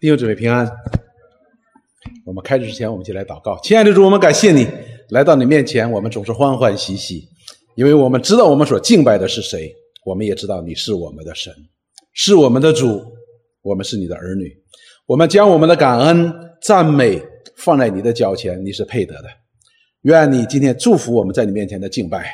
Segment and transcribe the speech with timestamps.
[0.00, 0.66] 弟兄姊妹平安。
[2.24, 3.60] 我们开始之前，我们就来祷告。
[3.62, 4.66] 亲爱的主，我们感谢你
[5.10, 7.28] 来到你面前，我们总是欢欢喜喜，
[7.74, 9.70] 因为我们知道我们所敬拜的是谁，
[10.06, 11.52] 我们也知道你是我们的神，
[12.14, 12.98] 是我们的主，
[13.60, 14.50] 我们是你的儿女。
[15.04, 16.32] 我们将我们的感恩、
[16.62, 17.22] 赞美
[17.56, 19.28] 放在你的脚前，你是配得的。
[20.04, 22.24] 愿你今天祝福我们在你面前的敬拜，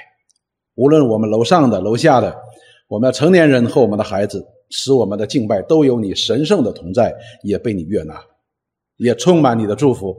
[0.76, 2.32] 无论我们楼上的、楼下的，
[2.86, 8.20] 我们的成年人和我们的孩子，使我们的敬拜都有你神圣的同在，也被你悦纳，
[8.96, 10.16] 也充满你的祝福。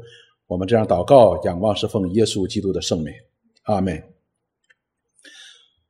[0.47, 3.13] 我们这样祷告、仰望，是奉耶稣基督的圣名，
[3.63, 4.01] 阿门。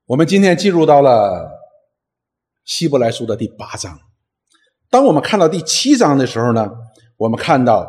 [0.06, 1.50] 我们今天进入到了
[2.66, 4.00] 希伯来书的第八章。
[4.90, 6.72] 当我们看到第七章的时候呢，
[7.18, 7.88] 我们看到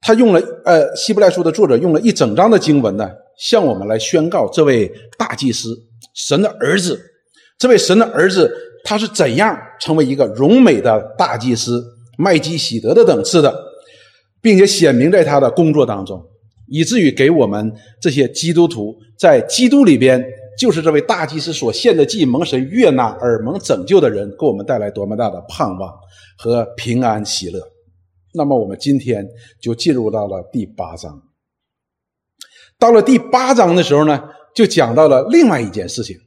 [0.00, 5.76] 他用了呃，希伯来书的作者用了一整章的经文呢，向我们来宣告这位大祭司
[6.14, 6.98] 神的儿子，
[7.58, 8.50] 这位神的儿子
[8.84, 11.84] 他是怎样成为一个荣美的大祭司
[12.18, 13.54] 麦基喜德的等次的，
[14.40, 16.22] 并且显明在他的工作当中，
[16.68, 20.24] 以至于给我们这些基督徒在基督里边。
[20.58, 25.90] 就是这位大祭司所献的祭蒙神悦纳而蒙拯救的人，给我们带来多么大的盼望
[26.36, 27.58] 和平安喜乐。
[28.34, 29.26] 那么我们今天
[29.58, 31.18] 就进入到了第八章。
[32.78, 34.22] 到了第八章的时候呢，
[34.54, 36.18] 就讲到了另外一件事情，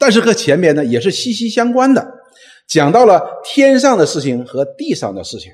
[0.00, 2.04] 但是和前面呢也是息息相关的，
[2.66, 5.52] 讲到了天上的事情和地上的事情，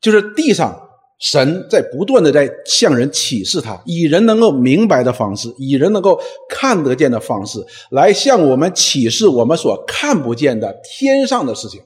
[0.00, 0.86] 就是地上。
[1.22, 6.18] 神在不断的在向人启示他，以人能够明白的方式，以人能够
[6.48, 7.58] 看得见的方式，
[7.90, 11.82] 来向我们启示我们所看不见的天上的事情。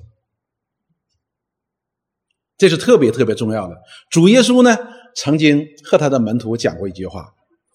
[2.56, 3.75] 这是特别特别重要的。
[4.08, 4.78] 主耶稣呢，
[5.16, 7.34] 曾经和他的门徒讲过一句话，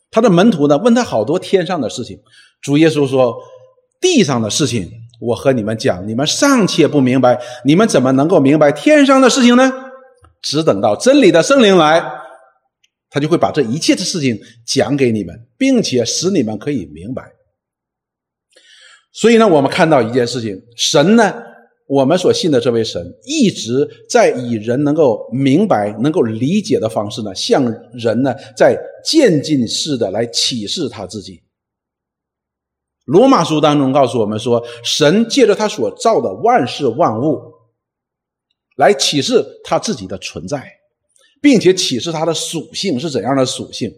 [0.10, 2.22] 他的门徒呢问他好多天上的事情，
[2.62, 3.36] 主耶稣说
[4.00, 9.72] ：“地上的事情我和你们讲，你们尚且不明白，你们怎么能够明白天上的事情呢？”
[10.42, 12.02] 只等到真理的圣灵来，
[13.10, 17.24] 他就会把这一切的事情讲给你们，并且使你们可以明白。
[19.12, 21.34] 所以呢，我们看到一件事情：神呢，
[21.90, 31.42] 我们所信的这位神，一直在以人能够明白、能够理解的方式呢，向人呢，在渐进式的来启示他自己。
[33.10, 37.40] 罗马书当中告诉我们说，神借着他所造的万事万物。
[38.76, 40.66] 来启示他自己的存在，
[41.42, 43.92] 并且启示他的属性是怎样的属性，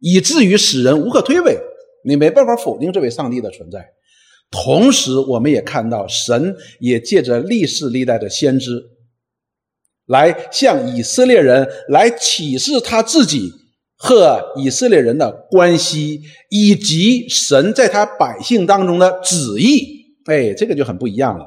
[0.00, 1.56] 以至于使人无可推诿，
[2.04, 3.86] 你没办法否定这位上帝的存在。
[4.50, 8.82] 同时，我们也看到神也借着历世历代的先知，
[10.06, 13.52] 来向以色列人来启示他自己
[13.98, 20.06] 和以色列人的关系，以及神在他百姓当中的旨意。
[20.26, 21.46] 哎，这个就很不一样了。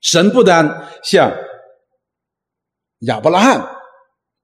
[0.00, 1.32] 神不单向
[3.00, 3.68] 亚伯拉罕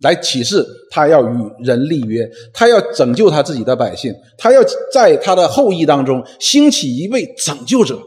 [0.01, 4.61] 来启示，他要与人立约，他要拯救他自己的百姓，他要
[4.93, 8.03] 在他的后裔当中兴起一位拯救者。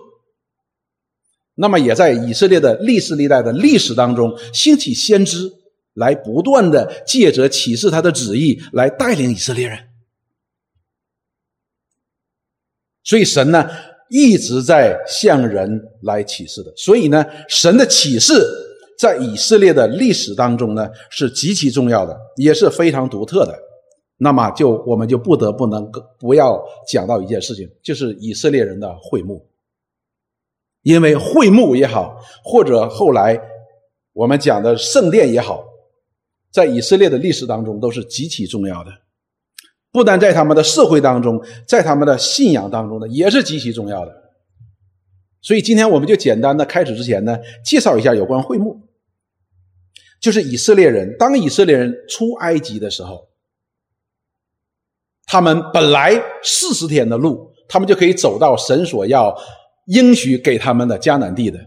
[1.56, 5.52] 那么，也在以色列的历史历代的历史当中兴起先知，
[6.00, 9.78] 来不断的借着启示他的旨意来带领以色列人。
[13.04, 13.70] 所以，神呢？
[14.12, 18.34] 一直在向人来启示的，所以呢，神的启示
[18.98, 23.56] 在以色列的历史当中呢是极其重要的，也是非常独特的。
[24.18, 29.48] 那么，就我们就不得不能够不要讲到一件事情，就是以色列人的会幕，
[30.82, 33.40] 因为会幕也好，或者后来
[34.14, 35.64] 我们讲的圣殿也好，
[36.52, 38.92] 在以色列的历史当中都是极其重要的。
[39.92, 44.12] 不但在他们的社会当中，在他们的信仰当中呢，也是极其重要的。
[45.42, 48.80] 所以今天我们就简单的开始之前呢，介绍一下有关会幕，
[50.20, 53.30] 就是以色列人当以色列人出埃及的时候，
[55.26, 59.36] 他们本来四十天的路，他们就可以走到神所要
[59.88, 61.60] 应许给他们的迦南地的。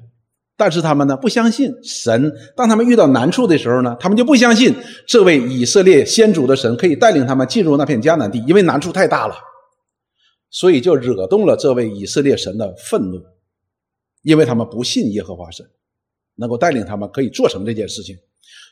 [0.54, 4.72] 但是他们呢不相信神，当他们遇到难处的时候呢，他们就不相信
[5.08, 9.34] 这位以色列先祖的神可以带领他们进入那片迦南地，因为难处太大了，
[10.50, 13.20] 所以就惹动了这位以色列神的愤怒，
[14.22, 15.66] 因为他们不信耶和华神
[16.36, 18.14] 能够带领他们可以做成这件事情，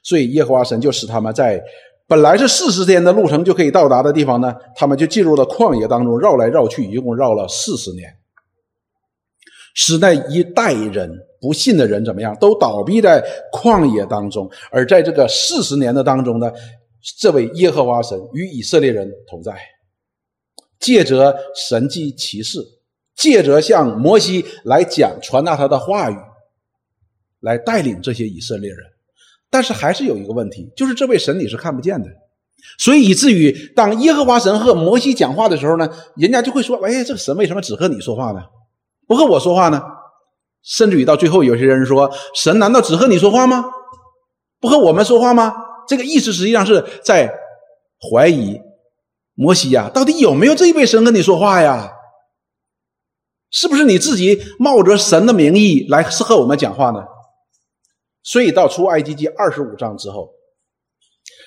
[0.04, 1.60] 所以耶和华神就使他们在
[2.06, 8.14] 本来是四十天的路程就可以到达的地方呢，他们就进入了旷野当中绕来绕去，一共绕了四十年，
[9.74, 11.26] 使那一代人。
[11.40, 12.36] 不信的人怎么样？
[12.38, 14.50] 都倒闭在旷野当中。
[14.70, 16.52] 而在这个四十年的当中呢，
[17.18, 19.56] 这位耶和华神与以色列人同在，
[20.78, 22.58] 借着神迹奇事，
[23.16, 26.16] 借着向摩西来讲传达他的话语，
[27.40, 28.78] 来带领这些以色列人。
[29.48, 32.08] 但是还是有一个问题，就是这位神你是看不见的，
[32.78, 38.40] 所以以至于当耶和华神和摩西讲话的时候呢，人家就会说：“哎，这个神为什么只和你说话呢？
[39.06, 39.82] 不和我说话呢？”
[40.62, 43.64] 甚至于到最后，有些人说：“神难道只和你说话吗？
[44.60, 45.54] 不和我们说话吗？”
[45.88, 47.32] 这个意思实际上是在
[48.10, 48.60] 怀疑
[49.34, 51.92] 摩西呀，到底有没有这一位神跟你说话呀？
[53.50, 57.02] 是不是你自己冒着神的名义来是和我们讲话呢？
[58.22, 60.30] 所以到出埃及记二十五章之后，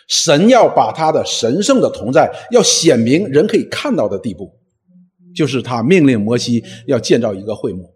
[0.10, 4.52] 神要把他的神圣的同在要显明人可以看到的地步，
[5.36, 7.93] 就是他命令摩西要建造一个会幕。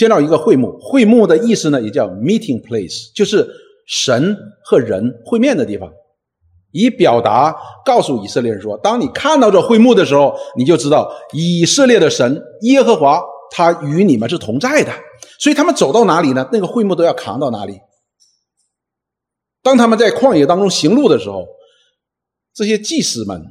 [0.00, 3.46] 建造一个会幕，会幕的意思呢，也叫 meeting place，就是
[3.86, 5.92] 神和人会面的地方，
[6.70, 7.54] 以表达
[7.84, 14.90] 告诉以色列人说，当你看到这会幕的时候，你就知道以色列的神耶和华他与你们是同在的。
[15.38, 16.48] 所以他们走到哪里呢？
[16.50, 17.78] 那个会幕都要扛到哪里。
[19.62, 21.46] 当他们在旷野当中行路的时候，
[22.54, 23.44] 这些祭司们、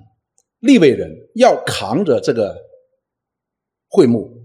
[0.62, 2.56] 立位人要扛着这个
[3.88, 4.39] 会幕。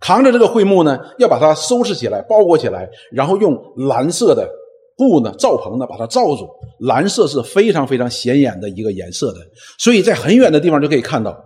[0.00, 4.48] 扛着这个会幕呢，要把它收拾起来，包裹起来，然后用蓝色的
[4.96, 6.48] 布呢罩棚呢把它罩住。
[6.80, 9.40] 蓝色是非常非常显眼的一个颜色的，
[9.78, 11.38] 所以在很远的地方就可以看到。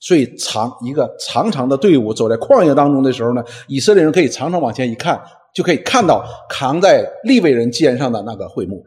[0.00, 5.22] 所以长一个长长的队伍走在旷野当中的时候呢，以色列人可以常常往前一看，
[5.54, 8.84] 就可以看到扛在利未人肩上的那个会幕，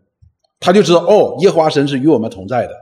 [0.60, 2.74] 他就知道哦，耶和华神是与我们同在的。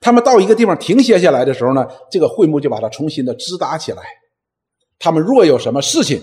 [0.00, 4.02] 他们到一个地方停歇下来的时候呢，这个会幕就把它重新的支搭起来。
[4.98, 6.22] 他们若有什么事情，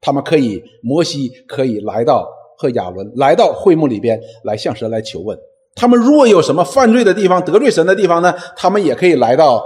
[0.00, 2.28] 他们可以摩西可以来到
[2.58, 5.38] 和亚伦来到会幕里边来向神来求问。
[5.74, 8.32] 他们若有什么犯罪的地方、得罪神的地方呢？
[8.56, 9.64] 他们也可以来到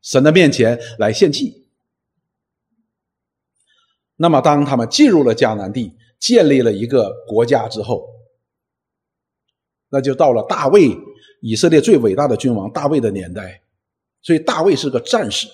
[0.00, 1.66] 神的面前来献祭。
[4.16, 8.06] 那么，当他们进入了迦南地，建立了一个国家之后，
[9.90, 10.96] 那就到了大卫，
[11.40, 13.62] 以色列最伟大的君王大卫的年代。
[14.22, 15.48] 所以，大卫是个战士。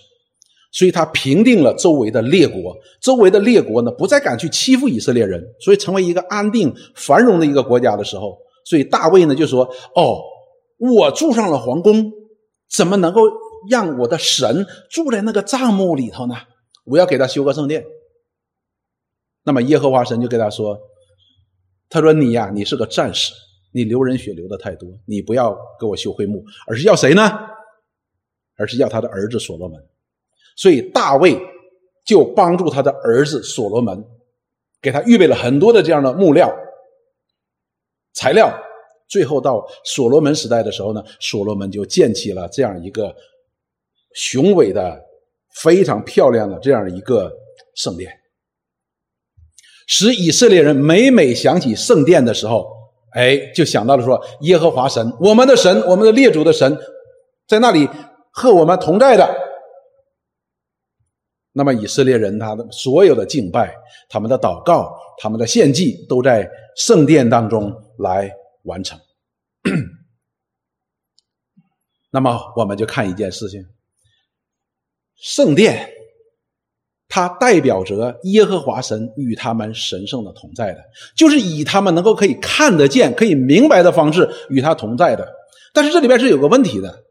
[0.71, 9.65] 所以他平定了周围的列国，周围的列国呢不再敢去欺负以色列人，所以成为一个安定繁荣的一个国家的时候，所以大卫呢就说
[9.97, 10.21] ：“哦，
[10.79, 12.13] 我住上了皇宫，
[12.71, 13.23] 怎么能够
[13.71, 16.35] 让我的神住在那个帐幕里头呢？
[16.85, 17.85] 我要给他修个圣殿。”
[19.45, 20.79] 那么耶和华神就跟他说
[21.89, 23.33] ：“他说你呀，你是个战士，
[23.73, 27.23] 你流人血流的太多，你不要给我修会幕，而是要谁呢？
[28.59, 29.81] 而是要他的儿子所罗门。”
[30.59, 31.41] 所以大卫
[32.05, 34.05] 就帮助他的儿子所罗门，
[34.83, 36.53] 给他预备了很多的这样的木料
[38.13, 38.53] 材料。
[39.07, 43.15] 最后到所罗门时代的时候呢，所罗门就建起了这样一个
[44.15, 45.01] 雄伟的、
[45.63, 47.33] 非常漂亮的这样一个
[47.77, 48.11] 圣殿，
[49.87, 52.69] 使以色列人每每想起圣殿的时候，
[53.13, 56.77] 哎，就想到了说耶和华神，我们的神，我们的列祖的神，
[57.47, 57.89] 在那里
[58.33, 59.48] 和我们同在的。
[61.53, 63.75] 那么以色列人他的所有的敬拜、
[64.09, 68.31] 他们的祷告、他们的献祭，都在圣殿当中来
[68.65, 68.99] 完成。
[72.11, 73.65] 那么我们就看一件事情：
[75.17, 75.91] 圣殿，
[77.09, 80.85] 它代表着耶和华神与他们神圣的同在的，
[81.17, 85.29] 就是以他们能够可以看得见、可以明白的方式与他同在的。
[85.75, 87.05] 但是这里边是有个问题的，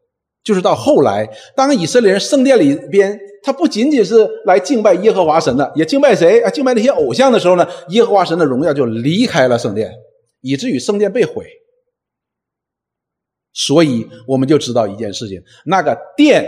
[0.47, 3.19] 就是到后来，当以色列人圣殿里边。
[3.43, 6.49] 他不仅仅是来敬拜耶和华神的，也敬拜谁啊？
[6.49, 9.89] 敬拜那些偶像的时候呢，耶和华神的荣耀就离开了圣殿，
[10.41, 11.45] 以至于圣殿被毁。
[13.53, 16.45] 所以我们就知道一件事情：那个殿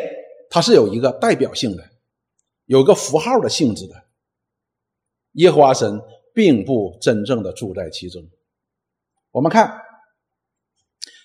[0.50, 1.84] 它是有一个代表性的，
[2.66, 3.94] 有个符号的性质的。
[5.34, 6.02] 耶和华神
[6.34, 8.22] 并不真正的住在其中。
[9.32, 9.72] 我们看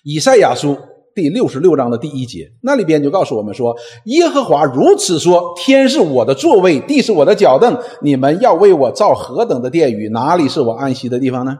[0.03, 0.77] 以赛亚书。
[1.15, 3.73] 第六十六章的第一节，那里边就告诉我们说
[4.07, 7.81] ：“耶和华如此说：天是我的座位，地是我的脚凳。
[8.01, 10.09] 你们要为我造何等的殿宇？
[10.09, 11.57] 哪里是我安息的地方呢？”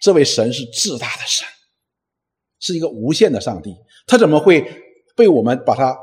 [0.00, 1.44] 这位神是至大的神，
[2.60, 3.74] 是一个无限的上帝，
[4.06, 4.64] 他怎么会
[5.16, 5.96] 被我们把他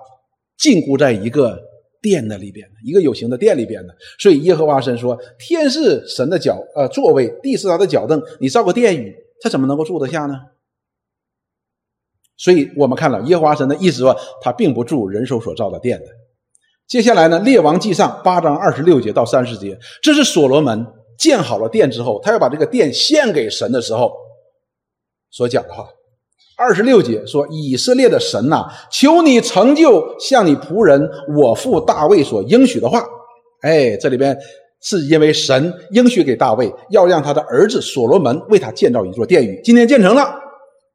[0.57, 1.57] 禁锢在一个
[2.01, 2.75] 殿的里边呢？
[2.85, 3.93] 一个有形的殿里边呢？
[4.19, 8.21] 所以耶和华神说：“天是神的脚，呃，座位；地是他的脚凳。
[8.41, 10.35] 你造个殿宇，他怎么能够住得下呢？”
[12.39, 16.05] 所以我们看了耶和华神的意思说，他并不住人手所造的殿的。
[16.87, 20.83] 接下来呢，《列王记上》八章二十六节到三十节，这是所罗门
[21.19, 24.11] 建好了殿之后，他要把这个殿献给神的时候
[25.29, 25.85] 所讲的话。
[26.57, 33.01] 二十六节说：“以色列的神呐，求你成就向你仆人我父大卫所应许的话。”
[33.61, 34.37] 哎，这里边
[34.81, 39.61] 是因为神应许给大卫，要让他的儿子所罗门为他建造一座殿宇。
[39.63, 40.33] 今天建成了，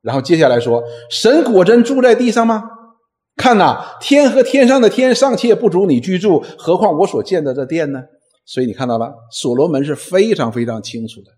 [0.05, 2.63] 然后接下来说，神果真住在地上吗？
[3.37, 8.03] 看呐，天和天上的天尚且不足你居住，何况我所建的这殿呢？
[8.47, 11.31] 所以你看到了，所罗门是非常非常清楚的。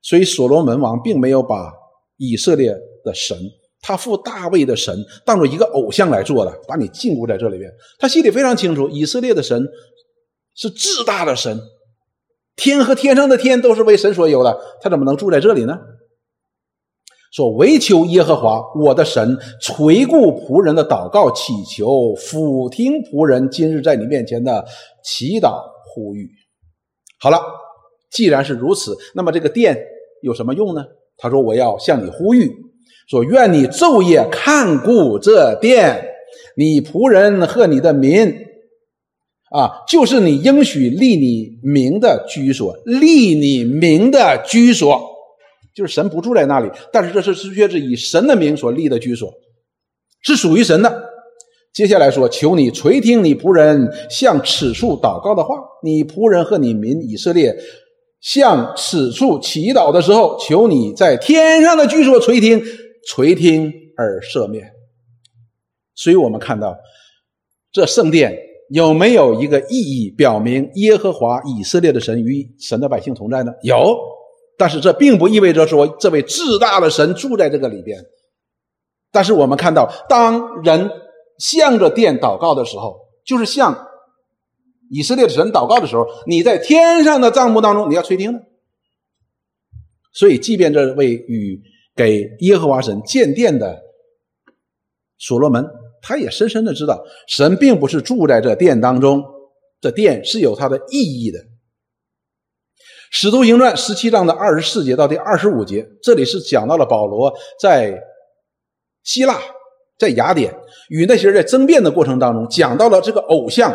[0.00, 1.72] 所以所罗门王并没有把
[2.16, 2.72] 以色列
[3.04, 3.36] 的神，
[3.82, 7.70] 他父大卫的神当做一个偶像来做的，把你禁锢在这里边。
[7.98, 9.66] 他心里非常清楚，以色列的神。
[10.56, 11.58] 是至大的神，
[12.56, 15.78] 天和天上的天都是为神所有的，他怎么能住在这里呢？
[17.30, 24.64] 说唯求耶和华我的神垂顾仆人的祷告祈求，俯听仆人今日在你面前的
[25.04, 26.28] 祈祷呼吁。
[27.20, 27.40] 好了，
[28.10, 29.78] 既然是如此，那么这个殿
[30.22, 30.84] 有什么用呢？
[31.16, 32.50] 他说：“我要向你呼吁，
[33.08, 36.02] 说愿你昼夜看顾这殿，
[36.56, 38.34] 你仆人和你的民。”
[39.52, 45.09] 啊，就是你应许立你名的居所，立你名的居所，
[45.80, 49.32] 就是神不住在那里，但是这是却是以神的名所立的居所，
[50.20, 51.08] 是属于神的。
[51.72, 57.56] 接下来说，求你垂听你仆人向此处祷告的话，你仆人和你民以色列
[58.20, 62.62] 向此处祈祷的时候，求你在天上的居所垂听，
[63.08, 64.70] 垂听而赦免。
[65.94, 66.76] 所以我们看到
[67.72, 68.36] 这圣殿。
[68.72, 73.50] 有没有一个意义表明耶和华以色列的神与神的百姓同在呢？
[73.64, 73.98] 有，
[74.60, 77.98] 但是这并不意味着说这位至大的神住在这个里边。
[79.10, 80.90] 但是我们看到，当人
[81.38, 83.88] 向着殿祷告的时候，就是向
[84.90, 88.42] 以色列的神祷告的时候，你在天上的帐幕当中，你要垂听的。
[90.12, 91.62] 所以，即便这位与
[91.96, 93.80] 给耶和华神建殿的
[95.16, 95.66] 所罗门。
[96.02, 99.24] 他也深深的知道，神并不是住在这殿当中，
[99.80, 101.38] 这殿是有它的意义的。
[103.10, 108.00] 使徒行传十七章的二十四节到第二十五节，这里是讲到了保罗在
[109.02, 109.36] 希腊、
[109.98, 110.54] 在雅典
[110.88, 113.74] 与那些人在争辩的过程当中，讲到了这个偶像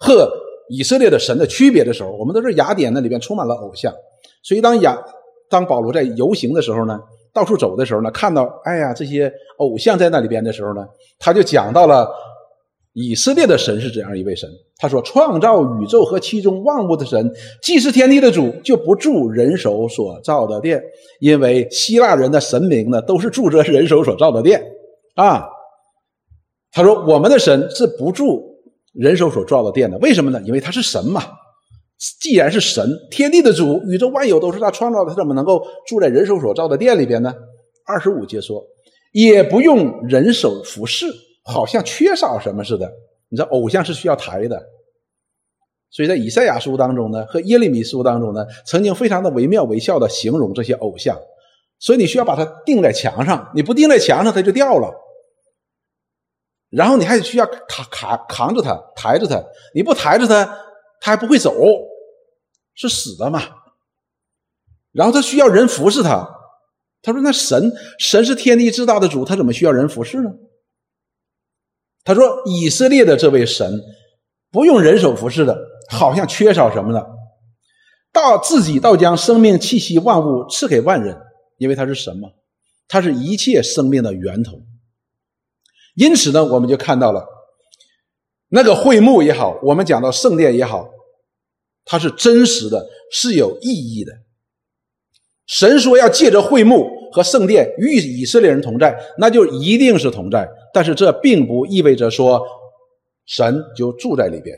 [0.00, 0.28] 和
[0.68, 3.94] 以色列的神的区别的时候，我们都是雅典那里边充满了偶像，
[4.42, 5.00] 所以当雅
[5.48, 7.00] 当保罗在游行的时候呢。
[7.34, 10.86] 到处走的时候呢，看到哎呀这些偶像在那里边的时候呢，
[11.18, 12.06] 他就讲到了
[12.92, 14.48] 以色列的神是怎样一位神。
[14.76, 17.32] 他说：“创造宇宙和其中万物的神，
[17.62, 20.82] 既是天地的主，就不住人手所造的殿，
[21.20, 24.62] 因为希腊人的神明呢，都是住着人手所造的殿
[25.14, 25.44] 啊。”
[26.72, 28.42] 他说：“我们的神是不住
[28.92, 30.42] 人手所造的殿的，为什么呢？
[30.44, 31.22] 因为他是神嘛。”
[32.20, 37.32] 既然是神，天地的主，宇宙万有都是他创造的，他怎么能够住在人手所造的殿里边呢？
[37.86, 38.60] 二十五节说，
[39.12, 41.06] 也不用人手服侍，
[41.42, 42.90] 好像缺少什么似的。
[43.28, 44.62] 你知道，偶像是需要抬的，
[45.90, 51.18] 所以在以赛亚书当中呢，和耶利米书当中呢，曾经非常的惟妙惟肖的形容这些偶像。
[51.78, 54.92] 所以你需要把它钉在墙上，你不钉在墙上，它就掉了。
[56.70, 59.42] 然后你还需要扛扛扛着它，抬着它，
[59.74, 60.44] 你不抬着它，
[61.00, 61.54] 它还不会走。
[62.74, 63.42] 是死的嘛？
[64.92, 66.26] 然后他需要人服侍他。
[67.02, 70.30] 他说：“那神，神是天地至大的主，他怎么需要人服侍呢？”
[72.04, 73.80] 他说：“以色列的这位神
[74.50, 75.56] 不用人手服侍的，
[75.88, 77.04] 好像缺少什么呢？
[78.12, 81.16] 到自己倒将生命气息万物赐给万人，
[81.58, 82.30] 因为他是神嘛，
[82.88, 84.60] 他是一切生命的源头。
[85.94, 87.26] 因此呢，我们就看到了
[88.48, 90.88] 那个会幕也好，我们讲到圣殿也好。”
[91.84, 94.12] 它是真实的，是有意义的。
[95.46, 100.48] 神说要借着会幕和圣殿与以色列人同在，那就一定是同在。
[100.72, 102.42] 但是这并不意味着说
[103.26, 104.56] 神就住在里边。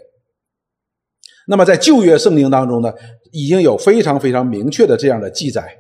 [1.46, 2.92] 那么在旧约圣经当中呢，
[3.32, 5.76] 已经有非常非常明确的这样的记载，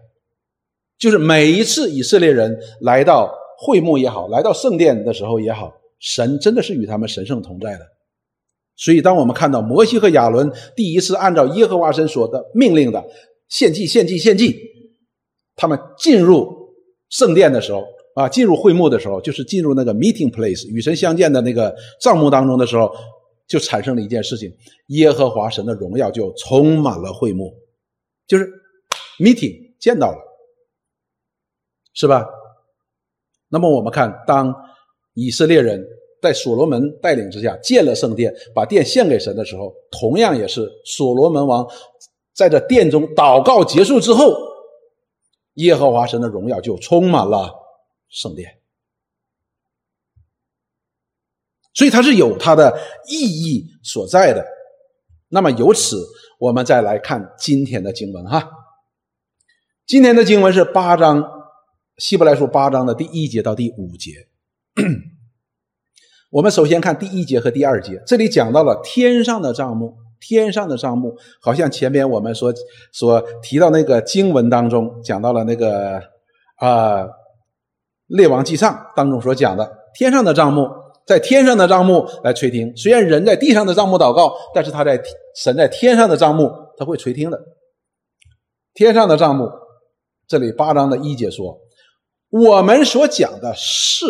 [0.98, 7.86] 就是每一次以色列人来到会幕也好，来到圣殿的时候也好，神真的是与他们神圣同在的。
[8.76, 13.02] 所以，当我们看到摩西和亚伦第一次按照耶和华神所的命令的
[13.48, 14.58] 献祭、献祭、献祭，
[15.54, 16.63] 他们进入
[17.14, 22.92] 圣殿的时候，啊，进入会幕的时候，就是进入那个 meeting place 与神相见的那个帐幕当中的时候，
[23.46, 24.52] 就产生了一件事情：
[24.88, 27.54] 耶和华神的荣耀就充满了会幕，
[28.26, 28.50] 就是
[29.20, 30.18] meeting 见到了，
[31.94, 32.26] 是吧？
[33.48, 34.52] 那么我们看，当
[35.14, 35.86] 以色列人。
[36.24, 41.68] 在所罗门带领之下建了圣殿，把殿献给神的时候，同样也是所罗门王
[42.32, 44.34] 在这殿中祷告结束之后，
[45.54, 47.52] 耶和华神的荣耀就充满了
[48.08, 48.58] 圣殿，
[51.72, 54.44] 所以它是有它的意义所在的。
[55.28, 56.06] 那么由此
[56.38, 58.50] 我们再来看今天的经文哈。
[59.86, 61.24] 今天的经文是八章，
[61.98, 64.28] 希伯来书八章的第一节到第五节。
[66.30, 69.96] 我们首先看第一节和第二节，这里讲到了天上的帐幕，
[70.26, 72.50] 天上的帐目，好像前面我们所
[72.92, 76.00] 所提到那个经文当中讲到了那个
[76.56, 77.06] 啊，
[78.06, 80.66] 列王记上当中所讲的天上的帐目，
[81.06, 82.74] 在天上的帐目来垂听。
[82.74, 84.98] 虽然人在地上的帐目祷告，但是他在
[85.36, 87.38] 神在天上的帐目他会垂听的。
[88.72, 89.50] 天上的帐目，
[90.26, 91.60] 这里八章的一节说，
[92.30, 94.06] 我们所讲的是。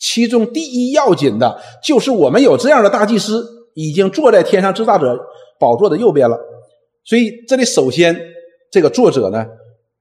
[0.00, 5.16] 其中第一要紧的就是我们有这样的大祭司，已经坐在天上至大者
[5.60, 6.36] 宝座的右边了。
[7.04, 8.20] 所以这里首先，
[8.72, 9.46] 这个作者呢，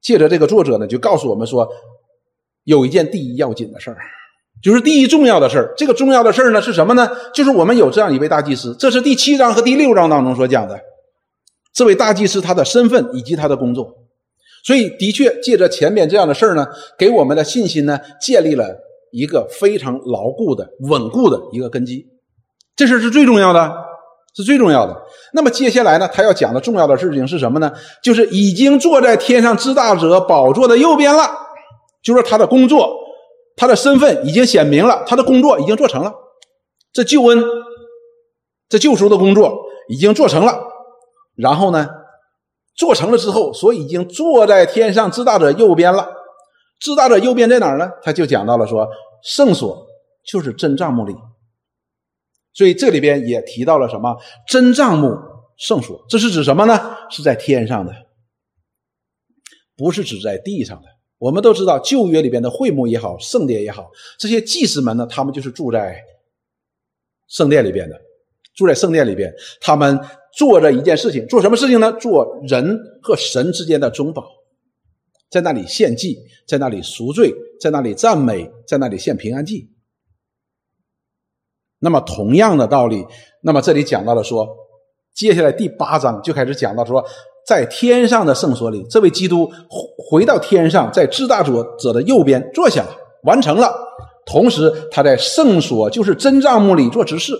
[0.01, 1.69] 借着这个作者呢，就告诉我们说，
[2.63, 3.97] 有一件第一要紧的事儿，
[4.63, 5.75] 就是第一重要的事儿。
[5.77, 7.07] 这个重要的事儿呢是什么呢？
[7.35, 8.75] 就是我们有这样一位大祭司。
[8.79, 10.79] 这是第七章和第六章当中所讲的，
[11.71, 13.93] 这位大祭司他的身份以及他的工作。
[14.63, 16.67] 所以的确借着前面这样的事儿呢，
[16.97, 18.65] 给我们的信心呢建立了。
[19.13, 22.05] 一个非常牢固的、稳固的一个根基，
[22.77, 23.75] 这事是最重要的，
[24.35, 24.95] 是最重要的。
[25.33, 27.73] 那么接下来呢，他要讲的重要的事情是什么呢？
[28.01, 31.27] 就是已经坐在天上之大者宝座的右边了，
[32.01, 32.95] 就是他的工作，
[33.55, 36.13] 他的身份已经显明了，他的工作已经做成了。
[36.93, 37.43] 这救恩，
[38.69, 39.57] 这救赎的工作
[39.89, 40.59] 已经做成了。
[41.35, 41.87] 然后呢，
[42.75, 46.07] 做成了之后，所以已经坐在天上之大者右边了。
[46.79, 47.89] 至大者右边在哪儿呢？
[48.03, 48.87] 他就讲到了说，
[49.23, 49.85] 圣所
[50.23, 51.15] 就是真帐幕里，
[52.57, 55.15] 所以这里边也提到了什么真帐幕
[55.57, 56.97] 圣所，这是指什么呢？
[57.11, 57.93] 是在天上的，
[59.75, 60.87] 不是指在地上的。
[61.19, 66.01] 我们都知道旧约里边的会幕也好，圣殿也好，这些祭司们呢，他们就是住在
[67.27, 67.95] 圣殿里边的，
[68.55, 69.99] 住在圣殿里边，他们
[70.35, 71.91] 做着一件事情，做什么事情呢？
[71.93, 74.27] 做人和神之间的中保。
[75.29, 76.17] 在那里献祭，
[76.47, 79.69] 在那里赎罪，在那里赞美，在那里献平安祭。
[81.79, 83.05] 那么同样的道理，
[83.41, 84.47] 那么这里讲到了说，
[85.15, 87.03] 接下来第八章就开始讲到说，
[87.45, 89.49] 在天上的圣所里，这位基督
[90.09, 92.89] 回到天上，在至大者者的右边坐下了，
[93.23, 93.73] 完成了。
[94.25, 97.33] 同时，他在圣所，就是真帐幕里做执事，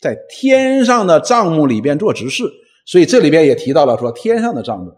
[0.00, 2.44] 在天上的帐幕里边做执事。
[2.86, 4.92] 所以这里边也提到了说，天上的帐幕。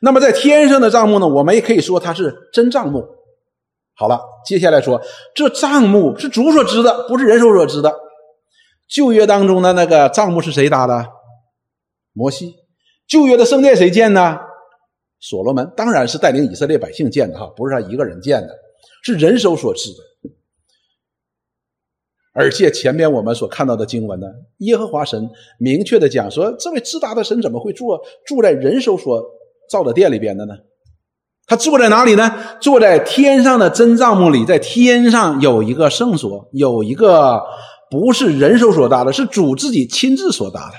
[0.00, 1.28] 那么在天上的帐幕呢？
[1.28, 3.04] 我们也可以说它是真帐幕。
[3.94, 5.00] 好了，接下来说
[5.34, 7.94] 这账目是主所知的，不是人手所知的。
[8.88, 11.06] 旧约当中的那个账目是谁搭的？
[12.12, 12.54] 摩西。
[13.06, 14.40] 旧约的圣殿谁建的？
[15.20, 15.72] 所罗门。
[15.76, 18.54] 当然是带领以色列百姓建的哈，不是他一个人建的，
[19.02, 20.30] 是人手所知的。
[22.34, 24.26] 而且前面我们所看到的经文呢，
[24.58, 27.86] 耶和华神明确的讲说，这位至大的神怎么会住
[28.26, 29.22] 住在人手所？
[29.70, 30.54] 造的殿里边的呢？
[31.52, 32.34] 他坐在哪里呢？
[32.62, 37.42] 坐在天上的真帐幕里，在天上有一个圣所，有一个
[37.90, 40.76] 不是人手所搭的，是主自己亲自所搭的。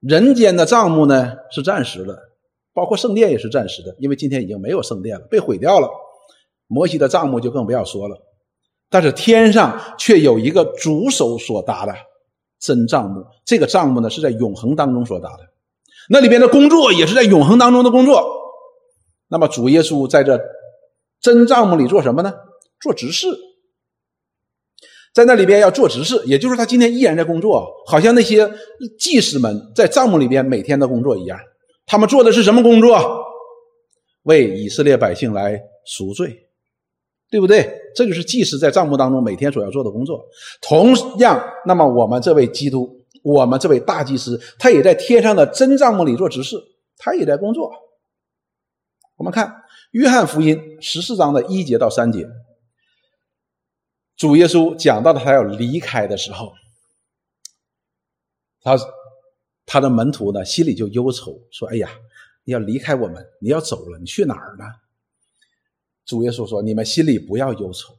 [0.00, 2.16] 人间的帐幕呢是暂时的，
[2.72, 5.90] 包括圣殿也是暂时的，因为今天已经没有圣殿了，被毁掉了。
[6.66, 8.16] 摩西的帐幕就更不要说了。
[8.88, 11.94] 但是天上却有一个主手所搭的
[12.58, 15.40] 真帐幕，这个帐幕呢是在永恒当中所搭的。
[16.08, 18.45] 那里边的工作也是在永恒当中的工作。
[19.28, 20.40] 那么主耶稣在这
[21.20, 22.32] 真帐幕里做什么呢？
[22.80, 23.26] 做执事，
[25.14, 28.50] 在那里边要做执事，也就是他今天依然在工作，好像那些
[28.98, 31.38] 祭司们在帐幕里边每天的工作一样。
[31.86, 33.24] 他们做的是什么工作？
[34.24, 36.48] 为以色列百姓来赎罪，
[37.30, 37.70] 对不对？
[37.94, 40.24] 这就是祭司在帐幕当中每天所要做的工作。
[40.60, 42.94] 同样，那么我们这位基督。
[43.22, 46.56] 我们这位大祭司，他也在天上的真帐幕里做执事，
[46.96, 47.72] 他也在工作。
[49.16, 52.28] 我们看约翰福音十四章的一节到三节，
[54.16, 56.52] 主耶稣讲到他要离开的时候，
[58.60, 58.76] 他
[59.64, 61.90] 他的门徒呢心里就忧愁，说：“哎呀，
[62.44, 64.64] 你要离开我们，你要走了，你去哪儿呢？”
[66.04, 67.94] 主耶稣说：“你们心里不要忧愁。”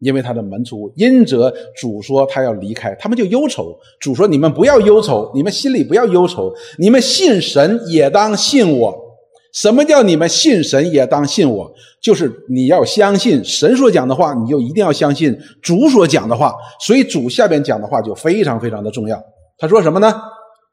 [0.00, 3.78] 因为他的门徒因着主说他要离开，他们就忧愁。
[4.00, 6.52] 主说：“你们不要忧愁，你们心里不要忧愁。
[6.78, 9.09] 你们信神也当信我。
[9.52, 11.72] 什么叫你们信神也当信我？
[12.00, 16.54] 就是你要相信神所讲的话，你就一定要相信主所讲的话。
[16.80, 19.22] 所以主下边讲的话就非常非常的重要。
[19.58, 20.20] 他说什么呢？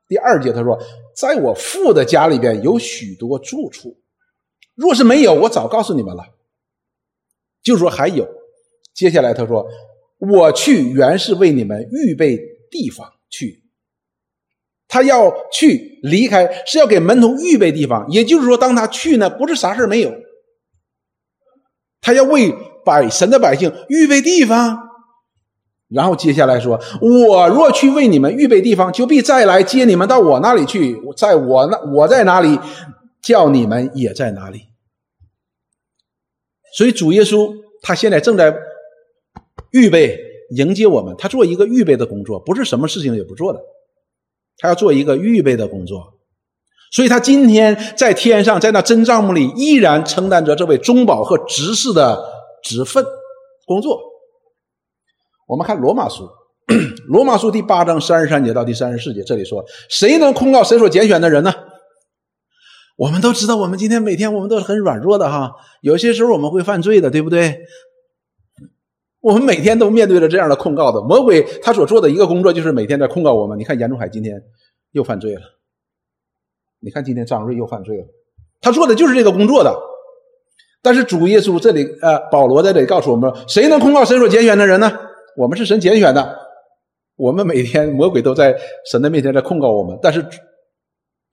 [0.08, 0.78] 第二节他说：
[1.16, 3.98] 在我父的家里边有许多住处，
[4.76, 6.24] 若是没有，我早告诉你们了。
[7.64, 8.28] 就说还有。”
[8.96, 9.68] 接下来他说
[10.18, 12.38] ：“我去原是为你们预备
[12.72, 13.62] 地方去。
[14.88, 18.08] 他要去离开，是要给门徒预备地方。
[18.10, 20.14] 也就是说，当他去呢，不是啥事没有，
[22.02, 22.54] 他要为
[22.86, 24.86] 百神的百姓预备地方。
[25.90, 31.02] 然后接下来说：“我若去为你们预备地方，就必再来接你们到我那里去。
[31.16, 32.60] 在我那，我在哪里，
[33.22, 34.64] 叫你们也在哪里。”
[36.76, 38.54] 所以主耶稣他现在正在
[39.72, 40.20] 预备
[40.52, 43.62] 迎接我们，他做一个预备的工作，不是什么事情也不做的，
[44.58, 46.14] 他要做一个预备的工作。
[46.92, 52.18] 所以他今天在天上，在那真帐幕里，依然承担着这位中保和执事的
[52.64, 53.06] 职分
[53.66, 54.00] 工作。
[55.48, 56.30] 我们看罗马书，
[57.08, 61.54] 罗马书第八章三十三节到第三十四节，这里说：“谁能控告神所拣选的人呢？”
[62.98, 67.60] 我们都知道，我们今天每天我们都是很软弱的哈，有些时候我们会犯罪的，对不对？
[69.28, 73.60] 我们每天都面对着这样的控告的魔鬼，他所做的一个工作就是每天在控告我们。
[73.60, 74.42] 你看严仲海今天
[74.94, 75.42] 又犯罪了，
[76.80, 78.06] 你看今天张瑞又犯罪了，
[78.62, 79.78] 他做的就是这个工作的。
[80.82, 84.90] 但是主耶稣这里，呃，保罗在这里告诉我们：“谁能控告神所拣选的人呢？”
[85.36, 86.38] 我们是神拣选的，
[87.18, 88.58] 我们每天魔鬼都在
[88.90, 90.26] 神的面前在控告我们，但是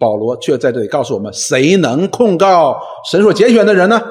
[0.00, 2.76] 保罗却在这里告诉我们：谁能控告
[3.08, 4.02] 神所拣选的人呢？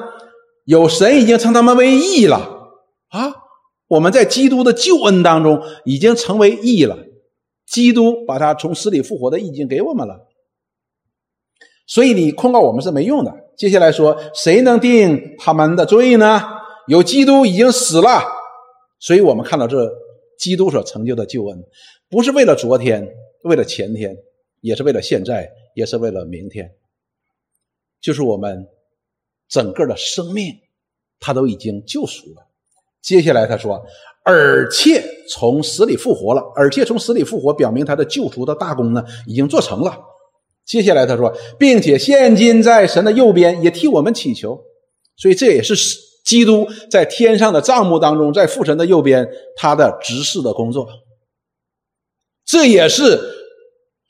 [0.64, 2.63] 有神已经称他们为义了！
[3.94, 6.98] 我们在基督的救恩当中已经成为义了，
[7.64, 10.26] 基督把他从死里复活的义已经给我们了，
[11.86, 13.32] 所以你控告我们是没用的。
[13.56, 16.42] 接下来说：谁能定他们的罪呢？
[16.88, 18.24] 有基督已经死了。
[18.98, 19.88] 所以我们看到这
[20.38, 21.64] 基督所成就的救恩，
[22.08, 23.08] 不是为了昨天，
[23.44, 24.16] 为了前天，
[24.60, 26.68] 也是为了现在，也是为了明天。
[28.00, 28.66] 就是我们
[29.48, 30.52] 整个的生命，
[31.20, 32.48] 他都已经救赎了。
[33.04, 33.80] 接下来他说，
[34.24, 39.96] 而且从死里复活了，而且从死里复活，表明他的救赎的大功呢已经做成了。
[40.64, 44.58] 接下来他说，并且现今在神的右边，也替我们祈求。
[45.16, 45.74] 所以这也是。
[46.24, 50.88] 基督在天上的帐幕当中，在父神的右边，他的执事的工作，
[52.46, 53.20] 这也是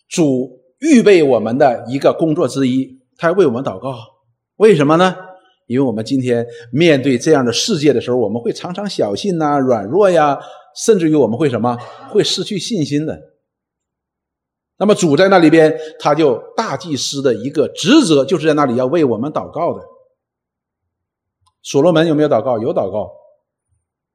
[0.09, 3.01] 主预备我们的一个工作之一。
[3.19, 3.97] 他为我们祷告，
[4.59, 5.17] 为什么呢？
[5.67, 10.39] 因为我们今天面对这样的世界的时候，我们会常常小心呐、软弱呀，
[10.77, 11.77] 甚至于我们会什么？
[12.11, 13.19] 会失去信心的。
[14.77, 19.81] 那么主在那里边，他就大祭司的一个职责，就是在那里要为我们祷告的。
[21.63, 22.59] 所罗门有没有祷告？
[22.59, 23.11] 有祷告。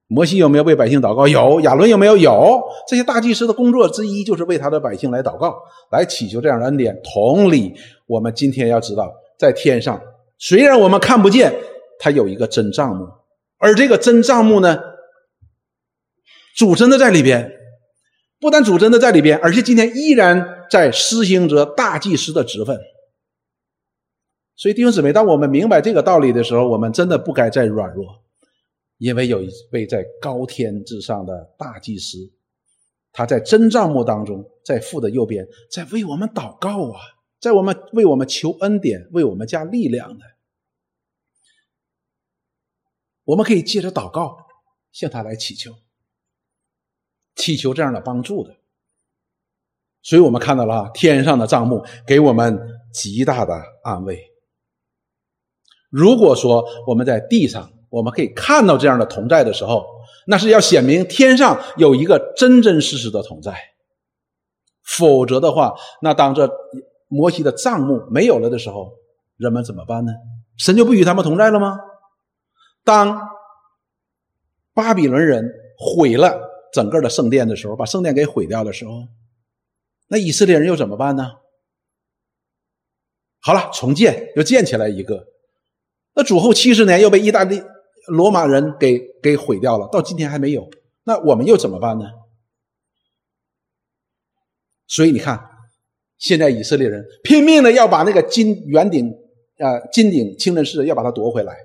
[0.08, 1.28] 摩西有没有为百姓祷告？
[1.28, 1.62] 有。
[1.62, 2.18] 亚伦有没有？
[2.18, 2.62] 有。
[2.88, 5.56] 这些大祭司的工作之一就是为他的百姓来祷告，
[5.92, 7.00] 来祈求这样的恩典。
[7.04, 7.74] 同理，
[8.06, 10.00] 我们今天要知道，在天上
[10.40, 11.54] 虽然我们看不见，
[12.00, 13.06] 他有一个真账目，
[13.58, 14.80] 而这个真账目呢，
[16.56, 17.58] 主真的在里边。
[18.42, 22.80] 不但主真的在里边，而且今天依然在施行着大祭司的职分。
[24.56, 28.24] 所以弟兄姊妹，当我们明白这个道理的时候，我们真的不该再软弱，
[28.98, 32.18] 因为有一位在高天之上的大祭司，
[33.12, 37.02] 他在真账目当中，在父的右边，在为我们祷告啊，
[37.40, 40.26] 在我们为我们求恩典，为我们加力量的。
[43.24, 44.38] 我们可以借着祷告
[44.92, 45.74] 向他来祈求，
[47.36, 48.56] 祈求这样的帮助的。
[50.02, 52.60] 所以我们看到了天上的账目给我们
[52.94, 54.32] 极大的安慰。
[55.90, 59.86] 如果说我们在地上，我们可以看到这样的同在的时候，
[60.26, 63.54] 那是要显明天上有一个真真实实的同在。
[64.84, 66.50] 否则的话，那当这
[67.10, 68.94] 摩西的账目没有了的时候，
[69.36, 70.14] 人们怎么办呢？
[70.58, 71.78] 神就不与他们同在了吗？
[72.86, 73.30] 当
[74.74, 76.40] 巴比伦人毁了
[76.72, 79.08] 整个的圣殿的时候，把圣殿给毁掉的时候，
[80.08, 81.34] 那以色列人又怎么办呢？
[83.42, 85.28] 好了，重建又建起来一个。
[86.14, 87.62] 那主后七十年又被意大利
[88.08, 90.70] 罗马人给给毁掉了，到今天还没有。
[91.04, 92.06] 那我们又怎么办呢？
[94.88, 95.50] 所以你看，
[96.20, 99.10] 现在以色列人拼命的要把那个金圆顶
[99.58, 101.58] 啊金顶清真寺要把它夺回来，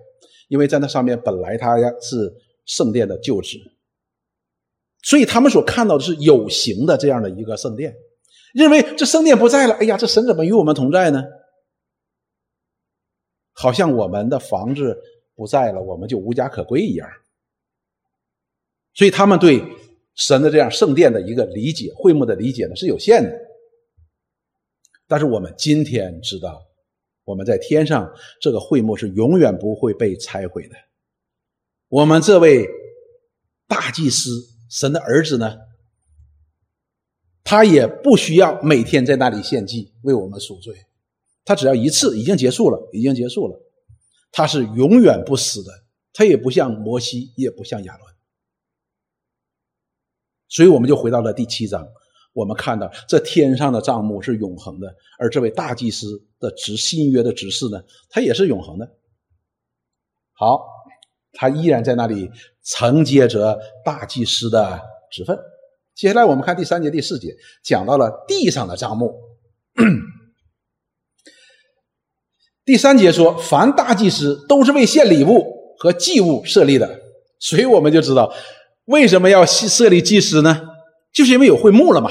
[0.48, 2.32] 因为在那上面本来它是
[2.64, 3.58] 圣殿的旧址，
[5.02, 7.94] 所以他们所看到的是有形的这样的一个圣殿，
[8.54, 11.24] 认为这圣殿不在了，哎呀，这神怎么与我们同在呢？
[13.52, 14.96] 好像我们的房子
[15.34, 17.08] 不在了，我们就无家可归一样。
[18.94, 19.62] 所以他们对
[20.14, 23.43] 神的这样圣殿的一个理解、会幕的理解呢是有限的。
[25.14, 26.61] 但是我们今天知道，
[27.22, 30.74] 我们在天上这个会幕是永远不会被拆毁的。
[31.87, 32.68] 我们这位
[33.68, 34.29] 大祭司、
[34.68, 35.57] 神的儿子呢，
[37.44, 40.74] 他也不需要每天在那里献祭为我们赎罪，
[41.44, 43.57] 他只要一次已经结束了，已经结束了。
[44.33, 45.70] 他是永远不死的，
[46.12, 48.14] 他也不像摩西，也不像亚伦。
[50.48, 51.87] 所以我们就回到了第七章，
[52.35, 58.87] 我们看到这天上的账目是永恒的，而这位大祭司的执新约的执事呢，他也是永恒的。
[60.33, 60.66] 好，
[61.33, 62.29] 他依然在那里
[62.62, 65.38] 承接着大祭司的职分。
[65.94, 69.14] 接下来我们看第三节、第四节，讲到了地上的账目。
[72.64, 77.01] 第三节说，凡大祭司都是为献礼物和祭物设立的，
[77.38, 78.35] 所以我们就知道
[78.87, 80.73] 为什么要设立祭司呢？
[81.14, 82.11] 就是因为有会幕了嘛。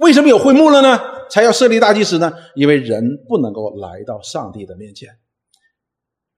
[0.00, 0.98] 为什么有会幕了呢？
[1.30, 2.32] 才要设立大祭司呢？
[2.56, 5.08] 因为人不能够来到上帝的面前。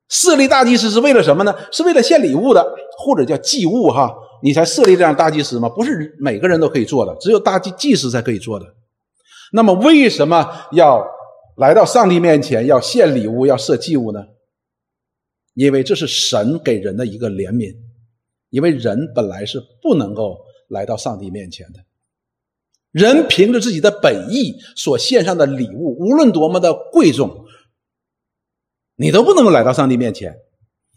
[0.09, 1.57] 设立大祭司是为了什么呢？
[1.73, 2.65] 是为了献礼物的，
[2.99, 4.15] 或者叫祭物哈。
[4.43, 5.69] 你才设立这样大祭司吗？
[5.69, 8.67] 不是每个人都可以做的，只有大祭祭司才可以做的。
[9.53, 11.03] 那么为什么要
[11.57, 14.21] 来到上帝面前要献礼物要设祭物呢？
[15.55, 17.75] 因为这是神给人的一个怜悯，
[18.51, 20.37] 因为人本来是不能够
[20.69, 21.81] 来到上帝面前的。
[22.93, 27.45] 人凭着自己的本意所献上的礼物，无论多么的贵重，
[28.97, 30.35] 你都不能够来到上帝面前。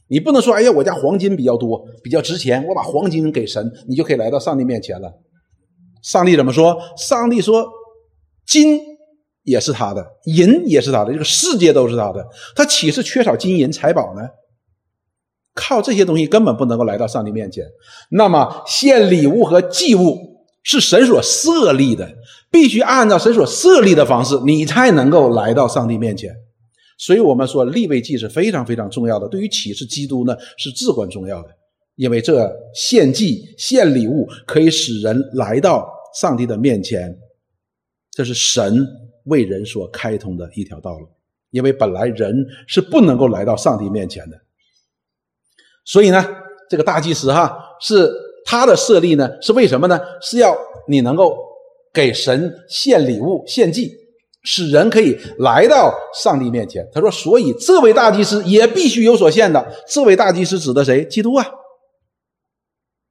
[0.08, 5.14] 你不能说，哎呀，我家黄金比较多，比较值钱，我把黄金给神，你就可以来到上帝面前了。
[6.02, 6.82] 上帝怎么说？
[6.98, 7.68] 上帝说，
[8.48, 8.82] 金
[9.44, 14.22] 也是他的，银也是他的，这个世界都是他的，他岂是缺少金银财宝呢？
[15.60, 17.66] 靠这些东西根本不能够来到上帝面前。
[18.10, 20.18] 那么献礼物和祭物
[20.64, 22.10] 是神所设立的，
[22.50, 26.34] 必须按照神所设立的方式，你才能够来到上帝面前。
[26.98, 31.50] 所以我们说立位祭是非常非常重要的，对于启示基督呢是至关重要的，
[31.96, 37.14] 因为这献祭献礼物可以使人来到上帝的面前，
[38.12, 38.88] 这是神
[39.26, 41.08] 为人所开通的一条道路。
[41.52, 44.40] 因为本来人是不能够来到上帝面前的，
[45.86, 46.26] 所以呢，
[46.70, 48.12] 这个大祭司哈是
[48.46, 50.00] 他的设立呢是为什么呢？
[50.22, 50.56] 是要
[50.88, 51.38] 你能够
[51.94, 53.98] 给神献礼物献祭。
[54.44, 56.88] 使人可以来到上帝面前。
[56.94, 59.70] 他说：“所以这位大祭司也必须有所献的。
[59.86, 61.04] 这位大祭司指的谁？
[61.06, 61.46] 基督啊！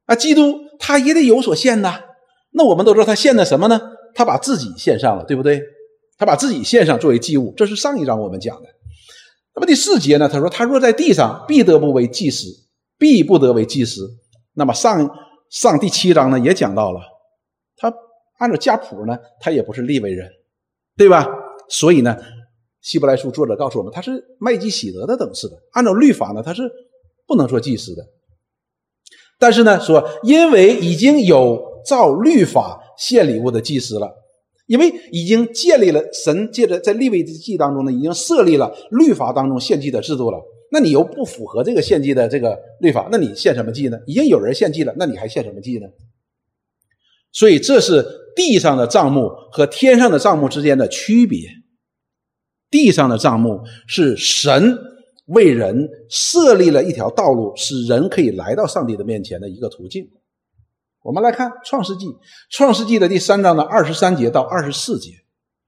[0.05, 2.01] 啊，基督他也得有所献呐。
[2.53, 3.79] 那我们都知道他献的什么呢？
[4.15, 5.61] 他把自己献上了，对不对？
[6.17, 7.53] 他把自己献上作为祭物。
[7.55, 8.67] 这是上一章我们讲的。
[9.59, 10.29] 那么第四节呢？
[10.29, 12.47] 他说：他若在地上，必得不为祭司，
[12.97, 14.09] 必不得为祭司。
[14.53, 15.05] 那么上
[15.49, 17.01] 上第七章呢，也讲到了，
[17.75, 17.93] 他
[18.37, 20.29] 按照家谱呢，他也不是立为人。”
[20.95, 21.27] 对吧？
[21.67, 22.17] 所以呢，
[22.79, 25.57] 希伯来书作者告诉我们，他是麦基喜德的等次的。
[25.73, 26.71] 按照律法呢，他是
[27.27, 28.05] 不能做祭司的。
[29.37, 34.09] 但是呢，说因为已经有照律法献礼物的祭司了，
[34.69, 40.39] 因为已经建立了神借着在立位之祭当中呢，已经设立了律法当中献祭的制度了。
[40.71, 43.99] 那你又不符合这个献祭的这个律法，那你献什么祭呢？
[44.05, 45.87] 已经有人献祭了，那你还献什么祭呢？
[47.33, 48.05] 所以这是。
[48.35, 51.41] 地上的账目和天上的账目之间的区别，
[52.69, 54.77] 地上的账目是神
[55.25, 60.07] 为人设立了一条道路，使人可以来到上帝的面前的一个途径。
[61.09, 62.05] 我们来看《创世纪》，
[62.51, 65.09] 《创世纪》的第三章的二十三节到二十四节。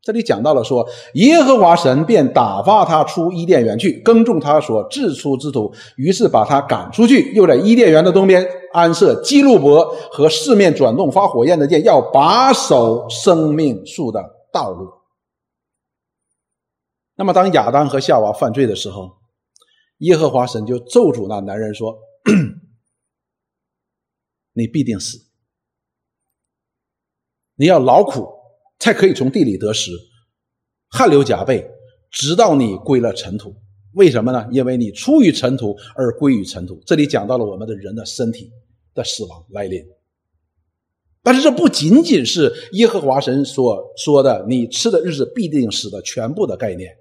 [0.03, 14.23] 这里讲到了说，耶和华神便打发他出伊甸园去耕种他所治出之土，于是把他赶出去，又在伊甸园的东边安设基路伯和四面转动发火焰的剑，要把守生命树的
[14.53, 14.91] 道路。
[17.15, 19.09] 那么，当亚当和夏娃犯罪的时候，
[19.97, 21.97] 耶和华神就咒诅那男人说
[24.53, 25.17] ：“你必定死，
[27.61, 28.27] 你要劳苦。”
[28.81, 29.91] 才可以从地里得食，
[30.89, 31.69] 汗流浃背，
[32.09, 33.53] 直到你归了尘土。
[33.93, 34.47] 为什么呢？
[34.51, 36.81] 因为你出于尘土而归于尘土。
[36.83, 38.49] 这里讲到了我们的人的身体
[38.95, 39.85] 的死亡来临。
[41.21, 46.91] 但是这不仅仅是耶和华神所说的“你吃的日子必定死”的全部的概念，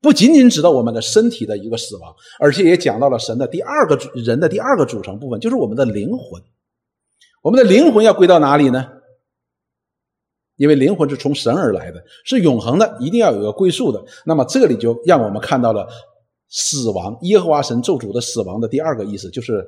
[0.00, 6.42] 不仅仅指到我们的身体的一个死亡，而且也讲到了神的第二个人的第二个组成部分，就是我们的灵魂。
[7.40, 8.86] 我们的灵魂要归到哪里呢？
[10.56, 14.04] 因为灵魂是从神而来的，是永恒的，一定要有个归宿的。
[14.26, 15.88] 那么这里就让我们看到了
[16.50, 19.66] 死亡，耶和华神咒诅的死亡的第二个意思，就是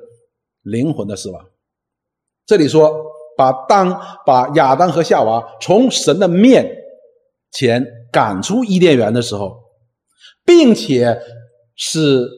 [0.61, 1.43] 灵魂的死亡。
[2.45, 2.93] 这里说，
[3.35, 6.69] 把当把亚当和夏娃从神的面
[7.51, 9.63] 前赶出伊甸园的时候，
[10.45, 11.19] 并且
[11.75, 12.29] 是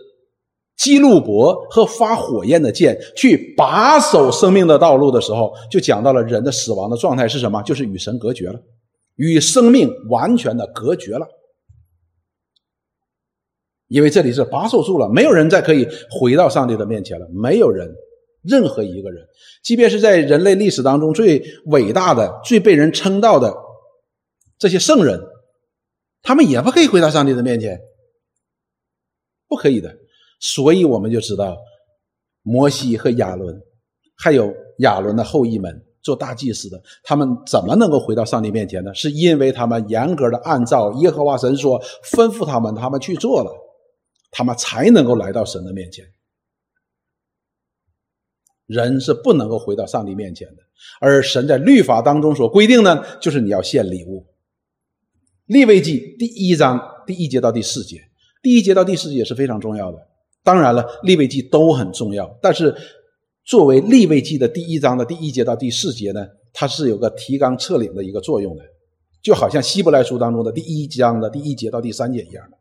[0.78, 7.62] 基路伯和发火焰的剑去把守生命的道路的时候，就讲到了人的死亡的状态是什么？
[7.64, 8.60] 就是与神隔绝了，
[9.16, 11.26] 与生命完全的隔绝了。
[13.88, 17.28] 因为这里是把守住了，没有人再可以回到上帝的面前了。
[17.32, 17.88] 没有人，
[18.42, 19.24] 任何一个人，
[19.64, 23.56] 即便是在人类历史当中最伟大的、最被人称道的
[24.58, 25.22] 这些圣人，
[26.24, 27.80] 他们也不可以回到上帝的面前，
[29.48, 29.96] 不可以的。
[30.40, 31.58] 所以我们就知道，
[32.42, 33.62] 摩西和亚伦，
[34.18, 38.94] 还有亚伦的后裔们做大祭司的，他们怎么能够回到上帝面前呢？
[38.94, 43.52] 是因为他们严格的按照耶和华神说吩咐他们，他们去做了，
[44.30, 46.06] 他们才能够来到神的面前。
[48.68, 50.64] 人是不能够回到上帝面前的，
[51.00, 54.26] 而神在律法当中所规定呢，就是你要献礼物。
[55.46, 58.02] 立位记第一章第一节到第四节，
[58.42, 59.98] 第一节到第四节是非常重要的。
[60.46, 62.74] 当然了，立位记都很重要，但是
[63.44, 68.64] 作为立位记的第一章的第一节到第四节呢，它是有个提纲挈领的一个作用的，
[69.24, 72.58] 就好像希伯来书当中的第一章的第一节到第三节一样的。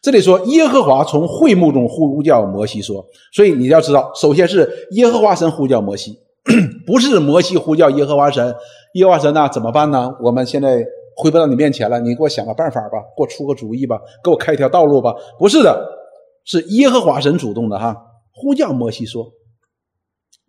[0.00, 6.16] 这里说耶和华从会幕中呼叫摩西说，所以你要知道，首先是耶和华神呼叫摩西，
[6.86, 8.54] 不是摩西呼叫耶和华神。
[8.94, 10.14] 耶和华神呢，怎么办呢？
[10.22, 10.84] 我们现在
[11.16, 15.12] 回不到你面前了，你给我想个办法吧，给我出个主意吧，给我开一条道路吧。
[15.36, 16.03] 不是的。
[16.44, 17.96] 是耶和华神主动的哈，
[18.32, 19.32] 呼叫摩西说：“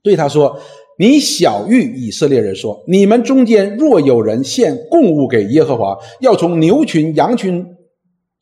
[0.03, 0.59] 对他说，
[0.99, 7.65] 你小谕以色列人说，你们中间若有人献供物给耶和华，要从牛群、羊群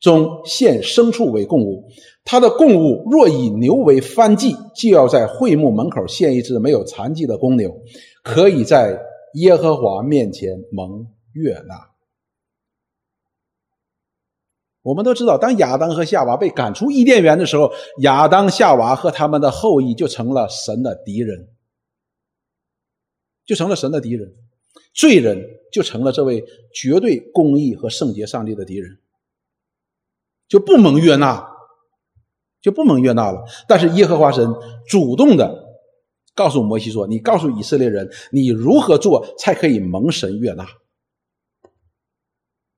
[0.00, 1.84] 中献牲畜为供物。
[2.24, 7.70] 他的供物若以牛为翻祭，就要在会幕门口献一只没有残疾的公牛，
[8.22, 8.98] 可以在
[9.34, 11.74] 耶和华面前蒙悦纳。”
[14.84, 21.48] 我们都知道，当亚当和夏娃被赶出伊甸园的时候，亚当、夏娃和他们的后裔就成了神的敌人，
[23.46, 24.30] 就成了神的敌人，
[24.92, 25.42] 罪人
[25.72, 26.44] 就成了这位
[26.74, 28.98] 绝对公义和圣洁上帝的敌人，
[30.48, 31.48] 就不蒙悦纳，
[32.60, 33.42] 就不蒙悦纳了。
[33.66, 34.46] 但是耶和华神
[34.86, 35.64] 主动的
[36.34, 40.68] 告诉摩西说：“你告诉以色列人，你如何做才可以蒙神悦纳。”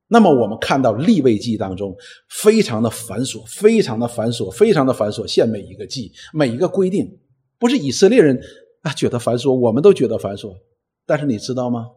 [0.09, 1.97] 那么我们看到立位记当中
[2.29, 5.27] 非常的繁琐，非常的繁琐，非常的繁琐。
[5.27, 7.19] 献每一个祭，每一个规定，
[7.59, 8.41] 不是以色列人
[8.83, 10.57] 啊觉得繁琐，我们都觉得繁琐。
[11.05, 11.89] 但是你知道吗？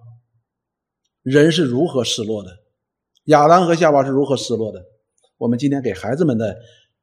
[1.22, 2.50] 人是如何失落的？
[3.26, 4.84] 亚当和夏娃是如何失落的？
[5.38, 6.58] 我们今天给孩子们的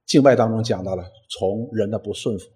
[0.06, 2.46] 敬拜当中讲到了从人的不顺服。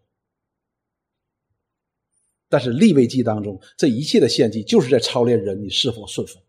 [2.48, 6.40] 但是立位记当中这一切的献祭，就是在操练人你是否顺服。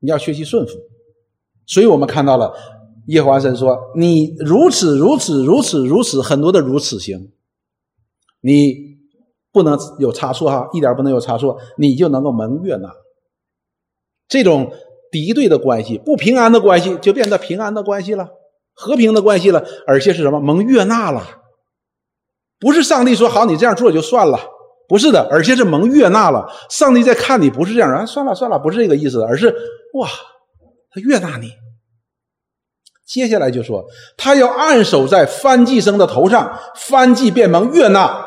[0.00, 0.72] 你要学习顺服，
[1.66, 2.54] 所以我们看到了
[3.08, 7.30] 耶和华神说：“你如此如此如此如此很多的如此行，
[8.40, 8.98] 你
[9.52, 12.90] 不能有差错哈，一点不能有差错，你就能够蒙悦纳。
[14.28, 14.72] 这种
[15.10, 18.30] 敌对的关系、不平安的关系，就变得平安的关系了，
[18.74, 21.42] 和平的关系了，而且是什么蒙悦纳了？
[22.58, 24.38] 不是上帝说好，你这样做就算了。”
[24.90, 26.52] 不是的，而且是蒙悦纳了。
[26.68, 29.46] 上帝在看你，不是这样啊，算了算了，不是这个意思，而是
[29.94, 30.08] 哇，
[30.90, 31.52] 他悦纳你。
[33.06, 38.26] 接下来就说，他要按手在翻祭生的头上，翻祭便蒙悦纳，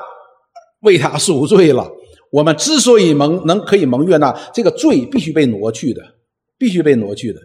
[0.84, 1.92] 为他赎罪了。
[2.32, 6.02] 我们之所以蒙能可以蒙悦纳，这个罪必须被挪去的，
[6.58, 7.42] 必须被挪去的，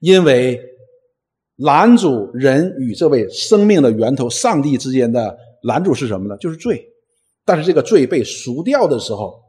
[0.00, 0.58] 因为
[1.56, 6.38] 拦阻人与这位生命的源头上帝之间的拦阻是什么呢？
[6.38, 6.82] 就是罪。
[7.46, 9.40] 但是这个罪被赎掉的时候，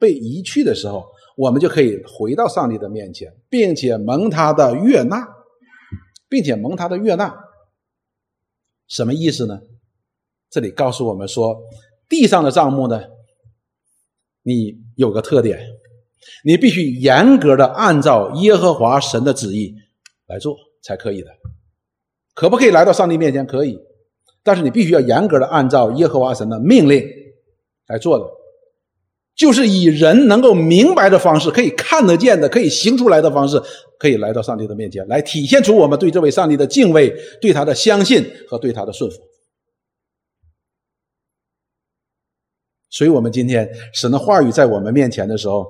[0.00, 1.06] 被移去的时候，
[1.36, 5.26] 我们就可以回到上帝的面前，并且蒙他的悦纳，
[6.28, 7.34] 并且蒙他的悦纳。
[8.88, 9.60] 什么意思呢？
[10.50, 11.56] 这里告诉我们说，
[12.08, 13.00] 地上的账目呢，
[14.42, 15.60] 你有个特点，
[16.44, 19.72] 你必须严格的按照耶和华神的旨意
[20.26, 21.28] 来做才可以的。
[22.34, 23.46] 可不可以来到上帝面前？
[23.46, 23.78] 可以，
[24.42, 27.08] 但是你必须要严格的按照耶和华神的命令。
[27.88, 28.24] 来做的，
[29.34, 33.62] 就是以人能够明白的方式，可以看得见的，可以行出来的方式，
[33.98, 39.18] 可以来到上帝的面前，来体现出我们对这位上帝的敬畏、对他的相信和对他的顺服。
[42.88, 45.66] 所以，我们今天神的话语在我们面前的时候，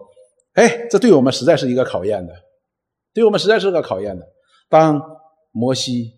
[0.53, 2.33] 哎，这对我们实在是一个考验的，
[3.13, 4.25] 对我们实在是个考验的。
[4.69, 5.03] 当
[5.51, 6.13] 摩西，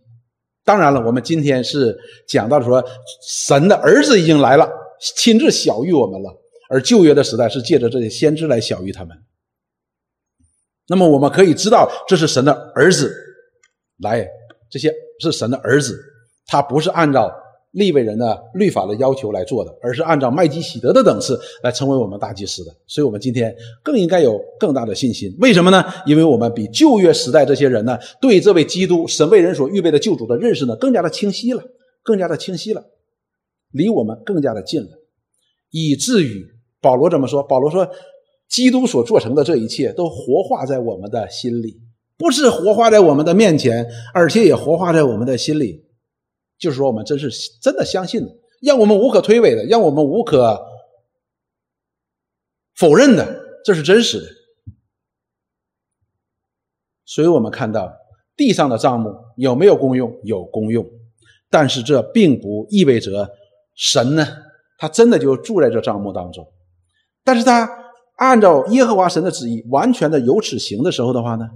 [0.65, 1.97] 当然了，我们今天是
[2.29, 2.85] 讲到说，
[3.27, 4.71] 神的儿子已经来了。
[5.17, 6.31] 亲自小谕我们了，
[6.71, 9.17] 而旧约的时代是借着这些先知来小谕他们。
[10.89, 13.15] 那么我们可以知道，这是神的儿子
[13.99, 14.27] 来，
[14.71, 15.99] 这些是神的儿子，
[16.47, 17.31] 他不是按照
[17.73, 22.75] 立位人的律法的要求来做的，而是按照麦基喜德的等次来成为我们大祭司的。
[22.87, 25.31] 所以，我们今天更应该有更大的信心。
[25.41, 25.85] 为什么呢？
[26.07, 31.63] 因为我们比旧约时代这些人呢，对这位基督神为人所预备的救主的认识呢，更加的清晰了，
[32.03, 32.83] 更加的清晰了，
[33.71, 34.89] 离我们更加的近了，
[35.71, 36.47] 以至于
[36.81, 37.43] 保罗怎么说？
[37.43, 37.89] 保罗说，
[38.49, 41.81] 基督所做成的这一切都活化在我们的心里，
[42.17, 45.87] 不是活化在我们的面前，而且也活化在我们的心里。
[46.59, 48.29] 就是说，我们真是真的相信了，
[48.61, 50.61] 让我们无可推诿的，让我们无可
[52.75, 54.27] 否认的，这是真实的。
[57.05, 57.93] 所以我们看到
[58.37, 60.13] 地上的账目有没有公用？
[60.25, 60.85] 有公用，
[61.49, 63.31] 但是这并不意味着
[63.79, 64.27] 神呢，
[64.77, 66.47] 他真的就住在这账目当中。
[67.25, 67.67] 但是他
[68.17, 71.49] 按照耶和华神的旨意，完全的有此行的时候的话呢，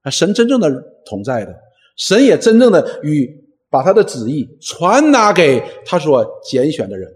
[0.00, 0.68] 啊，神真正的
[1.06, 1.54] 同在的，
[1.96, 3.40] 神也真正的与。
[3.72, 7.10] 把他的旨意传达给他所拣选的人，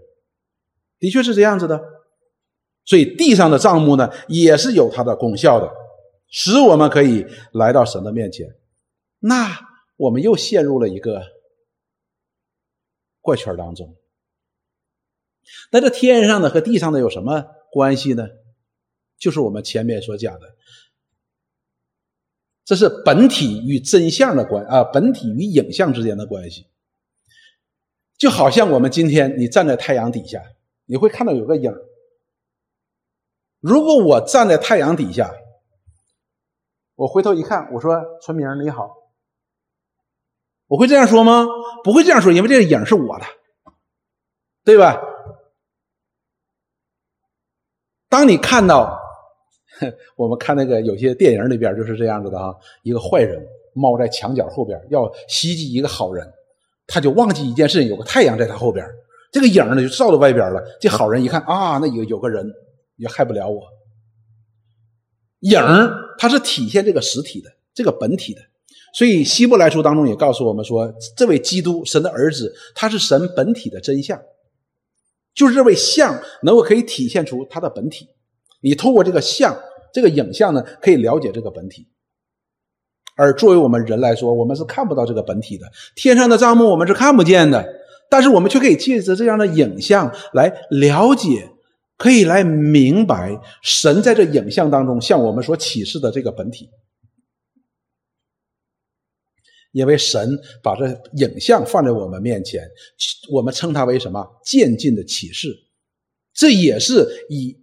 [0.97, 1.79] 的确是这样子的。
[2.83, 5.71] 所以地上的账目呢，也是有它的功效的，
[6.31, 8.47] 使我们可以来到神的面前。
[9.19, 9.55] 那
[9.97, 11.21] 我们又陷入了一个
[13.21, 13.95] 怪圈当中。
[15.71, 18.27] 那这天上的和地上的有什么关系呢？
[19.17, 20.55] 就是我们前面所讲的。
[22.65, 26.67] 这是本体与真相的关啊，本体与影像之间的关系，
[28.17, 30.43] 就好像我们今天你站在太阳底下，
[30.85, 31.71] 你会看到有个影
[33.59, 35.33] 如果我站在太阳底下，
[36.95, 38.95] 我回头一看，我说：“春明你好。”
[40.67, 41.45] 我会这样说吗？
[41.85, 43.25] 不会这样说，因为这个影是我的，
[44.65, 45.01] 对吧？
[48.09, 48.97] 当你看到。
[50.17, 52.51] 我们看那个有些电影里边就是这样子的啊，
[52.81, 53.39] 一个坏人
[53.75, 56.27] 猫在墙角后边要袭击一个好人，
[56.87, 58.83] 他就忘记一件事，有个太阳在他后边，
[59.31, 60.59] 这个影呢就照到外边了。
[60.81, 62.51] 这好人一看啊，那有有个人
[62.95, 63.61] 也害不了我。
[65.41, 65.61] 影
[66.17, 68.41] 它是体现这个实体的，这个本体的。
[68.95, 74.19] 所以希伯来书当中也告诉我们说，这位基督神的儿子，他是神本体的真相，
[75.37, 78.09] 就是这位像能够可以体现出他的本体。
[78.59, 79.57] 你透过这个像。
[79.93, 81.87] 这个影像呢，可以了解这个本体，
[83.15, 85.65] 而作为我们人来说，我们是看不到这个本体的。
[85.95, 87.65] 天上的账目我们是看不见的，
[88.07, 91.49] 但是我们却可以借着这样的影像来了解，
[91.97, 96.69] 可以来明白神在这影像当中向我们所启示的这个本体。
[99.71, 100.87] 因为神把这
[101.17, 102.67] 影像放在我们面前，
[103.31, 104.25] 我们称它为什么？
[104.43, 105.55] 渐进的启示，
[106.33, 107.55] 这也是以。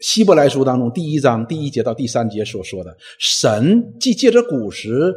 [0.00, 5.14] 希伯来书当中第一章第一节到第三节所说的，神既借着古时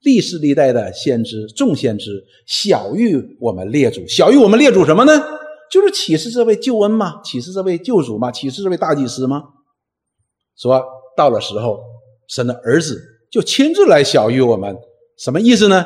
[0.00, 5.12] 历世历代的先知众先知，小于我们列祖，小于我们列祖什么呢？
[5.70, 7.22] 就是启示这位救恩吗？
[7.22, 8.32] 启示这位救主吗？
[8.32, 9.44] 启示这位大祭司吗？
[10.56, 10.84] 说
[11.16, 11.78] 到了时候，
[12.26, 13.00] 神的儿子
[13.30, 14.76] 就亲自来小于我们，
[15.22, 15.84] 什么意思呢？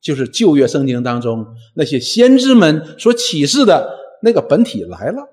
[0.00, 5.28] 就是旧约圣经当中那些先知们所启示的那个本体来了，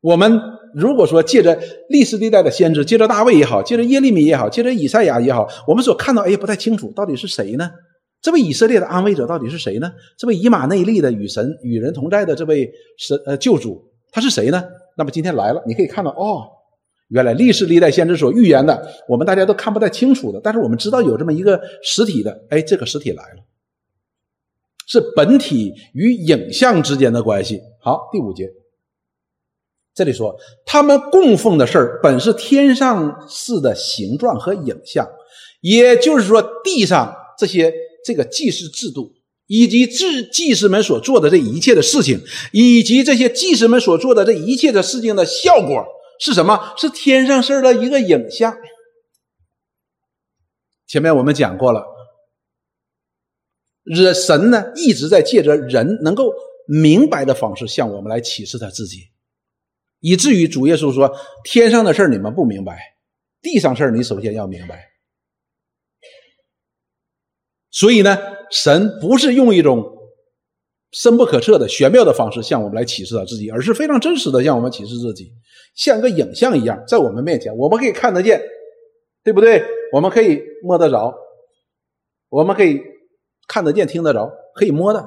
[0.00, 0.40] 我们。
[0.76, 1.56] 如果说借着
[1.88, 7.70] 历史历代的先知，借着大卫也好，借着耶利米也好，借着以赛亚也好，我们所看到，哎，不太清楚到底是谁呢？
[8.20, 9.92] 这位以色列的安慰者到底是谁呢？
[10.18, 12.68] 这位以马内利的与神与人同在的这位
[12.98, 14.64] 神呃救主，他是谁呢？
[14.96, 16.42] 那么今天来了，你可以看到，哦，
[17.14, 23.44] 原来历史历代先知所预言的，我们大家都看不太清楚的，但是我们知道有这么一个实体的，哎，这个实体来了，
[24.88, 27.60] 是本体与影像之间的关系。
[27.80, 28.50] 好，第五节。
[29.94, 30.36] 这里说，
[30.66, 35.08] 他们供奉的事儿本是天上似的形状和影像，
[35.60, 37.72] 也就是说，地上这些
[38.04, 39.12] 这个祭祀制度，
[39.46, 45.86] 以及祭祭司们所做的这一切的事情，以及这些祭司们所做的这一切的事情的效果
[46.18, 46.74] 是什么？
[46.76, 48.56] 是天上事的一个影像。
[50.86, 51.84] 前面我们讲过了，
[53.82, 56.32] 人神呢一直在借着人能够
[56.66, 59.08] 明白的方式向我们来启示他自己。
[60.00, 62.78] 以至于主耶稣说：“天上的事你们不明白，
[63.40, 64.90] 地上事你首先要明白。”
[67.72, 68.18] 所以呢，
[68.50, 69.93] 神不是用一种
[70.94, 75.32] 深不可测的玄妙的方式向我们来启示他自己，而是非常真实的向我们启示自己，
[75.74, 78.40] 像个影像一样在我们面前，我们可以看得见，
[79.24, 79.64] 对不对？
[79.92, 81.12] 我们可以摸得着，
[82.28, 82.80] 我们可以
[83.48, 85.04] 看得见、听得着，可以摸的，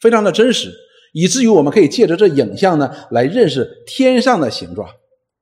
[0.00, 0.72] 非常的真实。
[1.12, 4.88] 以至于我们可以借着这影像呢，来认识天上的形状。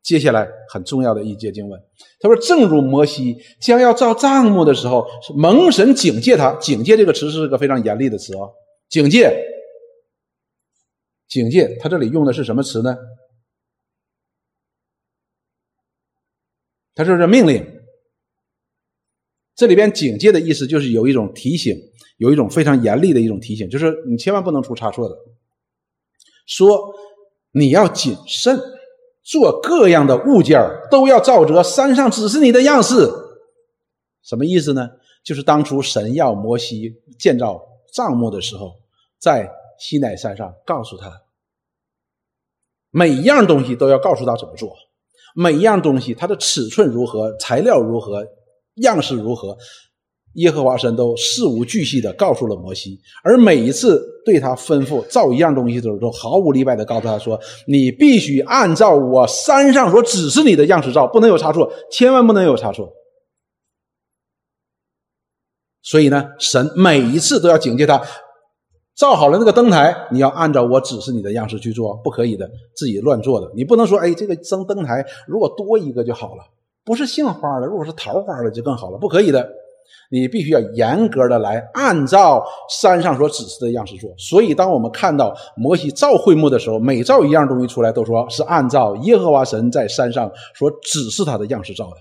[0.03, 1.81] 接下来很重要的一节经文，
[2.21, 8.53] 他说：“正如摩西将要造帐幕的时候，蒙神警戒他，警戒这个词是个非常严厉的词哦，
[8.91, 9.35] 警戒
[11.35, 12.97] 警戒，他这里用的是什么词呢？
[16.95, 17.61] 他说是命令。
[19.57, 21.77] 这里边警戒的意思就是有一种提醒，
[22.19, 25.17] 有一种非常严厉的一种提醒，就是你千万不能出差错的。
[26.47, 26.95] 说
[27.51, 28.57] 你要谨慎，
[29.25, 33.11] 做各样的物件都要照着山上指示你的样式。
[34.23, 34.89] 什么意思呢？
[35.25, 37.61] 就是当初神要摩西建造
[37.93, 38.73] 帐幕的时候，
[39.19, 41.24] 在西奈山上告诉他，
[42.95, 44.73] 每一样东西都要告诉他怎么做，
[45.35, 48.25] 每一样东西它的尺寸如何，材料如何。
[48.77, 49.57] 样式如何？
[50.35, 57.39] 耶和华神都事无巨细的告诉了摩西，而每一次对他吩咐造一样东西的时候，都毫无例外的告诉他说
[57.69, 62.93] ：“你必须按照我山上所指示你的样式造，不能有差错，千万不能有差错。”
[65.83, 68.03] 所以呢，神每一次都要警戒他，
[68.97, 73.51] 造好了那个灯台，你要按照我指示你的样式去做，不可以的，自己乱做的。
[73.55, 76.45] 你不能说：“哎，这个灯灯台如果多一个就好了。”
[76.87, 78.99] 不是杏花的，如果是桃花的就更好了。
[78.99, 79.49] 不可以的，
[80.11, 84.11] 你必须要严格的来按照山上所指示的样式做。
[84.19, 91.97] 所以，当我们看到摩西造会幕的时候，每造一样东西出来，都说是按照耶和华神在山上所指示他的样式造的。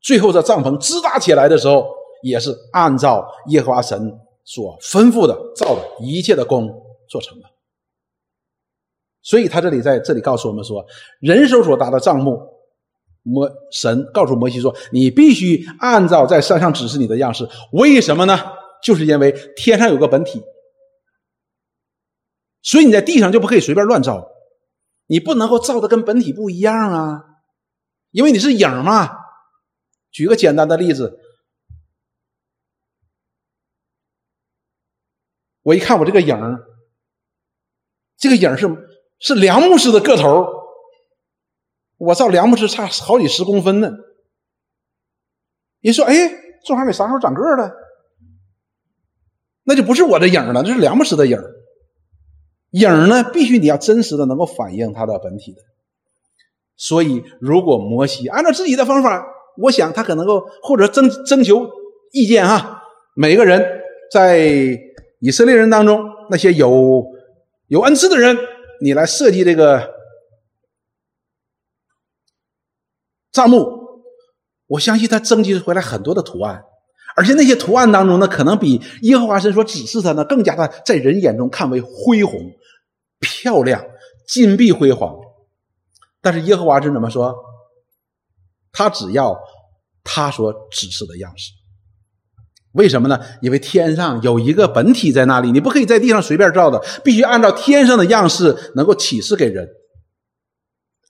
[0.00, 1.86] 最后，这帐篷支搭起来的时候，
[2.22, 4.18] 也是按照耶和华神
[4.52, 6.68] 所吩咐的造的一切的工
[7.08, 7.48] 做成的。
[9.22, 10.84] 所以他这里在这里告诉我们说，
[11.20, 12.58] 人手所搭的帐幕。
[13.22, 17.46] 摩神告诉摩西说：“你必须按照在山上指示你的样式。
[17.70, 18.34] 为什么呢？
[18.82, 20.42] 就是因为天上有个本体，
[22.62, 24.26] 所以你在地上就不可以随便乱造。
[25.06, 27.24] 你不能够造的跟本体不一样啊，
[28.10, 29.10] 因为你是影嘛。
[30.10, 31.19] 举个简单的例子，
[35.70, 36.36] 我一看我这个影
[38.18, 38.68] 这个影是
[39.20, 40.44] 是梁牧师的个头。”
[41.96, 43.92] 我照梁木师差好几十公分呢。
[45.80, 46.12] 你说，哎，
[46.64, 47.72] 这玩意啥时候长个了？
[49.64, 51.38] 那就不是我的影了，这是梁木师的影
[52.70, 55.58] 影呢，必须你要真实的能够反映它的本体的。
[56.76, 59.24] 所以，如果摩西按照自己的方法，
[59.58, 61.68] 我想他可能够或者征征求
[62.12, 62.82] 意见哈。
[63.14, 63.62] 每个人
[64.10, 64.78] 在
[65.20, 67.04] 以色列人当中，那些有
[67.68, 68.36] 有恩赐的人，
[68.82, 69.98] 你来设计这个。
[73.32, 73.64] 帐幕，
[74.66, 76.64] 我相信他征集回来很多的图案，
[77.14, 82.40] 而且那些图案当中呢，可能比耶和华神所指示他呢更加的在人眼中看为恢宏、
[83.20, 83.86] 漂亮、
[84.26, 85.16] 金碧辉煌。
[86.20, 87.32] 但是耶和华神怎么说？
[88.72, 89.38] 他只要
[90.02, 91.52] 他所指示的样式。
[92.72, 93.18] 为什么呢？
[93.42, 99.68] 因为天上有一个本体在那里，你不可以在地上随便造的，必须按照天上的样式能够启示给人，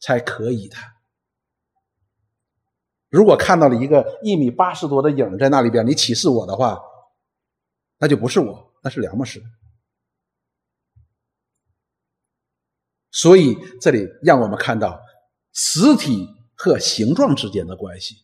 [0.01, 0.77] 才可以的。
[3.11, 6.81] 如果看到了一个一米八十多的影在那里边，你启示我的话，
[7.99, 9.43] 那就不是我，那是梁牧师。
[13.11, 14.99] 所以这里让我们看到
[15.53, 18.15] 实体和形状之间的关系，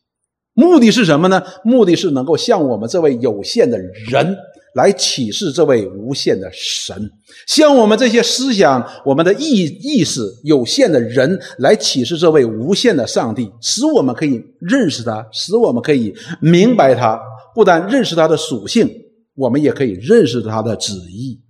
[0.56, 1.40] 目的是什么呢？
[1.62, 4.36] 目的是能够向我们这位有限的人。
[4.76, 7.10] 来启示这位无限的神，
[7.46, 17.18] 向我们这些思想、我们的意意识有限的人来启示这位无限的上帝，使我们可以认识他，使我们可以明白他。
[17.54, 18.86] 不但认识他的属性，
[19.34, 21.40] 我们也可以认识他的旨意。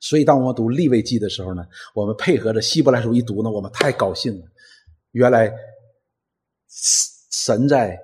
[0.00, 1.64] 所以，当我们读立位记的时候呢，
[1.94, 4.44] 我们配合着希伯来书一读呢，我们太高兴了。
[5.12, 5.50] 原来
[7.44, 7.98] 神在。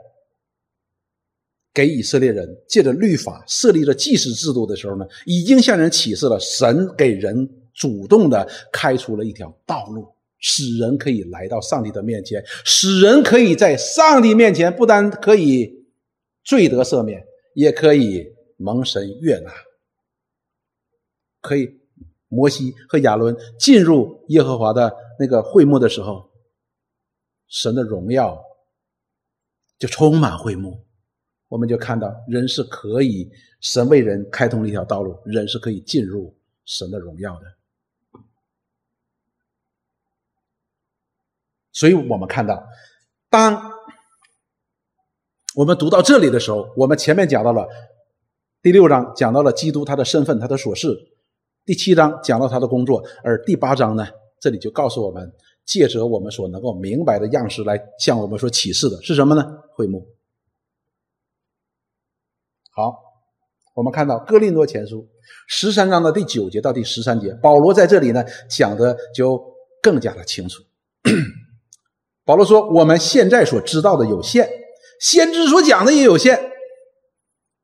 [1.77, 10.07] 给以色列人借着律法设立了祭祀制度的时候呢，已经向人启示了神给人主动的开出了一条道路，
[10.39, 15.85] 使人可以来到上帝的面前，使人可以在上帝面前不单可以
[16.45, 17.27] 罪得赦免，
[17.57, 18.25] 也可以
[18.57, 19.51] 蒙神悦纳。
[21.41, 21.69] 可以，
[22.29, 26.31] 摩西和亚伦进入耶和华的那个会幕的时候，
[27.49, 28.41] 神的荣耀
[29.85, 30.83] 就充满会幕。
[31.49, 33.31] 我们就看到，人是可以
[33.61, 38.21] 神为人开通了一条道路，人是可以进入神的荣耀的。
[41.71, 42.67] 所以我们看到，
[43.29, 43.73] 当
[45.55, 47.69] 我们读到这里的时候，我们前面讲到了
[48.63, 50.89] 第六章讲到了基督他的身份、他的所事；
[51.67, 54.09] 第七章讲到他的工作，而第八章呢，
[54.41, 55.31] 这里就告诉我们，
[55.67, 59.45] 借着我们所能够明白的样式来向我们所启示的是什么呢？
[59.75, 60.07] 会幕。
[62.71, 62.95] 好，
[63.75, 65.09] 我们看到哥林多前书
[65.49, 69.41] 十三章的第九节到第十三节，保罗在这里呢讲的就
[69.83, 70.63] 更加的清楚。
[72.25, 74.49] 保罗说：“我们现在所知道的有限，
[74.99, 76.53] 先知所讲的也有限。”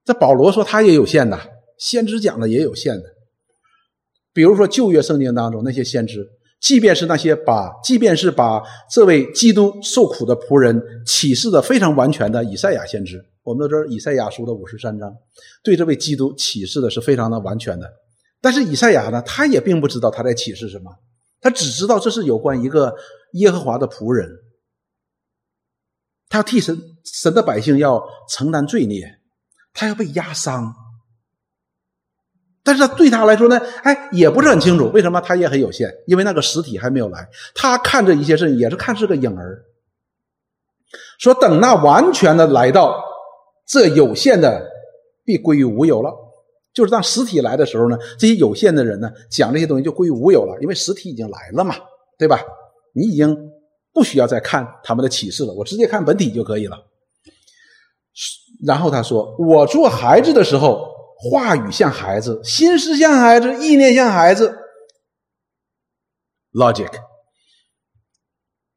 [0.05, 1.39] 这保罗说他也有限的，
[1.79, 3.03] 先知讲的也有限的。
[4.33, 6.29] 比如说旧约圣经当中那些先知，
[6.61, 15.11] 即便是那些把，即便是把这位基督受苦的仆人启示的非常完全的以赛亚先知，我们都知道以赛亚书的五十三章，
[15.65, 17.91] 对这位基督启示的是非常的完全的。
[18.43, 20.91] 但是以赛亚呢，他也并不知道他在启示什么，
[21.41, 22.95] 他只知道这是有关一个
[23.33, 24.29] 耶和华的仆人，
[26.29, 29.19] 他要替神神的百姓要承担罪孽，
[29.73, 30.75] 他要被压伤。
[32.63, 37.27] 但是对他来说呢，哎，也不是很清楚为什么他也很有限，因为那个实体还没有来。
[37.55, 39.65] 他看这一切事也是看是个影儿。
[41.19, 43.03] 说等那完全的来到，
[43.67, 44.63] 这有限的
[45.25, 46.13] 必归于无有了。
[46.75, 51.75] 就是当实体来的时候呢，这些有限的人呢，讲这些东西就归于无有了，因为实体已经来了嘛，
[52.19, 52.41] 对吧？
[52.93, 53.35] 你已经
[53.95, 56.77] 不需要再看他们的启示了，我直接看本体就可以了。
[58.67, 60.91] 然后他说：“我做孩子的时候。”
[61.23, 64.57] 话语像孩子，心思像孩子，意念像孩子。
[66.53, 66.91] Logic。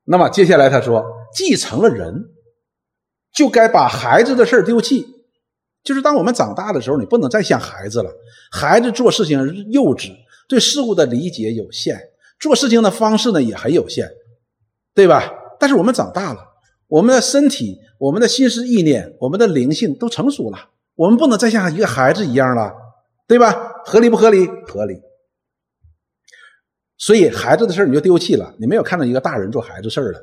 [0.03, 2.25] 那么接下来他说，继承了人，
[3.33, 5.07] 就该把孩子的事丢弃。
[5.83, 8.11] 就是当我们长大的时候，你不能再像孩子了。
[8.51, 9.39] 孩子做事情
[9.71, 10.13] 幼稚，
[10.47, 11.97] 对事物的理解有限，
[12.39, 14.09] 做事情的方式呢也很有限，
[14.93, 15.31] 对吧？
[15.59, 16.39] 但是我们长大了，
[16.87, 20.71] 我们的身体、我们的心思意念、我们的灵性都成熟了。
[20.95, 22.73] 我们不能再像一个孩子一样了，
[23.27, 23.51] 对吧？
[23.85, 24.47] 合理不合理？
[24.67, 25.01] 合理。
[26.97, 30.21] 所以孩子的事你就丢弃了，你没有看到一个大人做孩子事儿了，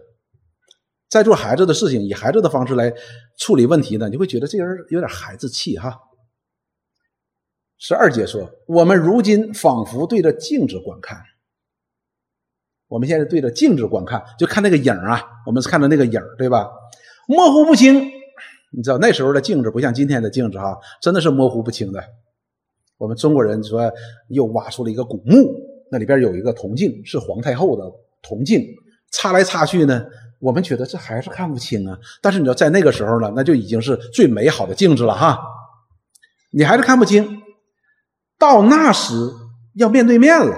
[1.11, 2.93] 在做孩子的事情，以孩子的方式来
[3.39, 5.99] 处理问题呢，你会觉得这人有点孩子气哈。
[7.77, 11.21] 十二节说，我们如今仿佛对着镜子观看，
[12.87, 16.71] 我们现在对着镜子观看，就看那个影啊，我们是看到那个影对吧？
[17.27, 18.20] 模糊不清。
[18.71, 22.03] 你知道那时候的镜子不像今天的镜子哈，真的是模糊不清的。
[22.99, 23.91] 我们中国人说
[24.29, 25.55] 又挖出了一个古墓，
[25.91, 27.85] 那里边有一个铜镜，是皇太后的
[28.23, 28.65] 铜镜，
[29.11, 30.05] 擦来擦去呢，
[30.39, 31.99] 我们觉得这还是看不清啊。
[32.23, 35.41] 但是你知道在那个时候呢，那就已经是最美好的镜子了哈，
[36.53, 37.43] 你还是看不清。
[38.39, 39.13] 到那时
[39.75, 40.57] 要面对面了，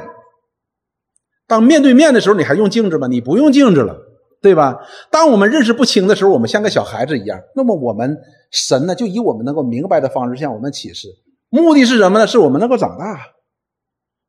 [1.47, 3.07] 当面对面的时候，你还用镜子吗？
[3.07, 4.12] 你不用镜子了。
[4.43, 4.77] 对吧？
[5.09, 7.41] 当我们认识不清的时候，我们像个小孩子一样。
[7.55, 8.19] 那么我们
[8.51, 11.09] 神呢，就以我们能够明白的方式向我们启示。
[11.49, 12.27] 目的是什么呢？
[12.27, 13.29] 是我们能够长大。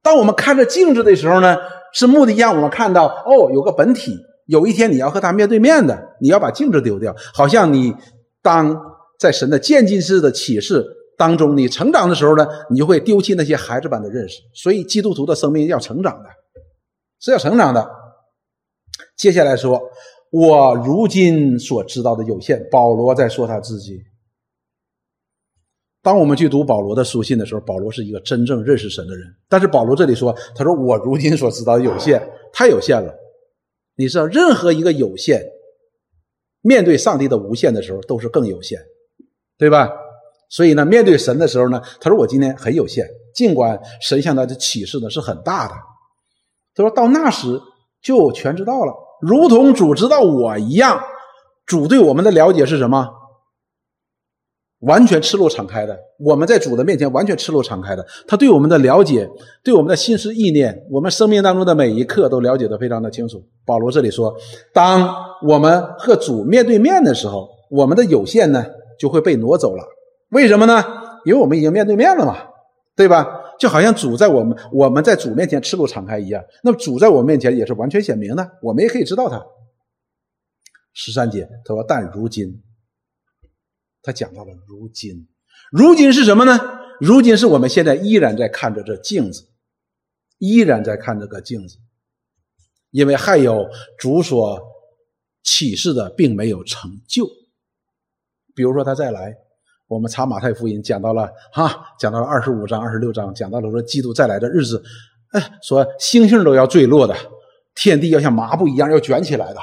[0.03, 1.57] 当我们看着镜子的时候呢，
[1.93, 4.15] 是目的让我们看到哦，有个本体。
[4.45, 7.15] 有一天你要和他面对面的，你要把镜子丢掉。
[7.33, 7.95] 好像你
[8.41, 8.77] 当
[9.17, 10.85] 在神的渐进式的启示
[11.17, 14.41] 当中，你成长的时候呢，你就会丢弃那些孩子般的认识。
[14.53, 16.29] 所以基督徒的生命要成长的，
[17.19, 18.02] 是要成长的。
[19.23, 19.81] 接下来说，
[20.31, 22.61] 我如今所知道的有限。
[22.69, 24.03] 保罗在说他自己。
[26.01, 29.25] 当我们去读保罗的书信的时候，保罗是一个真正认识神的人。
[29.47, 32.21] 但是保罗这里说，他说我如今所知道的有限，
[32.51, 33.15] 太有限了。
[33.95, 35.41] 你知道，任何一个有限，
[36.59, 38.77] 面对上帝的无限的时候，都是更有限，
[39.57, 39.89] 对吧？
[40.49, 45.73] 所以呢，面对神的时候呢，他说我今天很有限，尽管神向他的启示呢是很大的。
[46.75, 47.57] 他说到那时。
[48.03, 48.93] 就全知道了，
[49.25, 51.01] 如同主知道我一样。
[51.65, 53.07] 主对我们的了解是什么？
[54.81, 55.97] 完全赤裸敞开的。
[56.19, 58.05] 我们在主的面前完全赤裸敞开的。
[58.27, 59.29] 他对我们的了解，
[59.63, 63.41] 对我们的心思意念，我们生命当中的每一刻都了解的非常的清楚。
[63.65, 64.35] 保罗这里说，
[64.73, 65.09] 当
[65.47, 68.65] 我们和主面对面的时候，我们的有限呢
[68.99, 69.85] 就会被挪走了。
[70.31, 70.83] 为什么呢？
[71.23, 72.35] 因为我们已经面对面了嘛，
[72.97, 73.25] 对吧？
[73.63, 79.41] 就好像主在我们我们在主面前赤裸敞开一样，那么主在我们面前也是完全显明的，我们也可以知道他。
[80.91, 82.61] 十三节他说：“但如今，
[84.01, 85.29] 他讲到了如今，
[85.71, 86.59] 如今是什么呢？
[86.99, 89.47] 如今是我们现在依然在看着这镜子，
[90.39, 91.77] 依然在看这个镜子，
[92.91, 93.65] 因为还有
[93.97, 94.61] 主所
[95.41, 97.25] 启示的并没有成就，
[98.53, 99.37] 比如说他再来。”
[99.93, 104.81] 我们查马太福音讲到了哈，讲到了二十五章、二十六章，讲到了说基督再来的日子，
[105.31, 107.15] 哎，说星星都要坠落的，
[107.75, 109.59] 天地要像麻布一样要卷起来的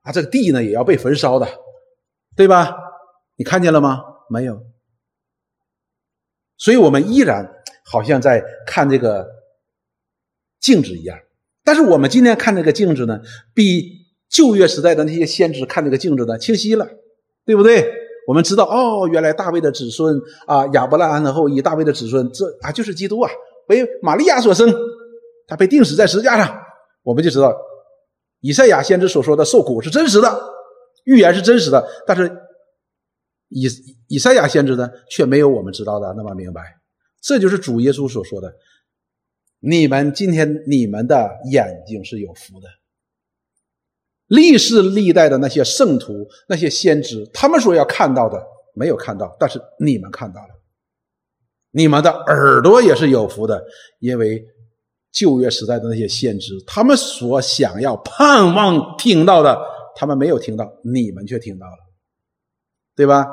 [0.00, 1.46] 啊，这个地呢也要被焚烧的，
[2.34, 2.74] 对吧？
[3.36, 4.02] 你看见了吗？
[4.30, 4.58] 没有。
[6.56, 7.46] 所以我们依然
[7.84, 9.28] 好像在看这个
[10.60, 11.18] 镜子一样，
[11.62, 13.20] 但是我们今天看这个镜子呢，
[13.52, 16.88] 比旧约时代的那些先知看这个镜子呢清晰了，
[17.44, 18.03] 对不对？
[18.26, 23.30] 我们知道哦，原来大卫的子孙啊，亚伯拉罕的后裔，大卫的子孙，这啊就是基督啊，
[23.68, 24.74] 为玛利亚所生，
[25.46, 26.58] 他被钉死在石架上，
[27.02, 27.54] 我们就知道
[28.40, 30.40] 以赛亚先知所说的受苦是真实的，
[31.04, 32.30] 预言是真实的，但是
[33.48, 33.68] 以
[34.08, 36.62] 以赛亚先知呢，却没有我们知道的那么明白。
[37.20, 38.54] 这就是主耶稣所说的
[39.60, 42.68] ：“你们今天你们的眼睛是有福的。”
[44.28, 48.42] 历世历代的那些圣徒、那些先知，他们所要看到的
[48.74, 50.48] 没有看到，但是你们看到了。
[51.70, 53.64] 你们的耳朵也是有福的，
[53.98, 54.44] 因为
[55.12, 59.60] 旧约时代的那些先知，他们所想要盼望听到的，
[59.96, 61.78] 他们没有听到，你们却听到了，
[62.94, 63.26] 对吧？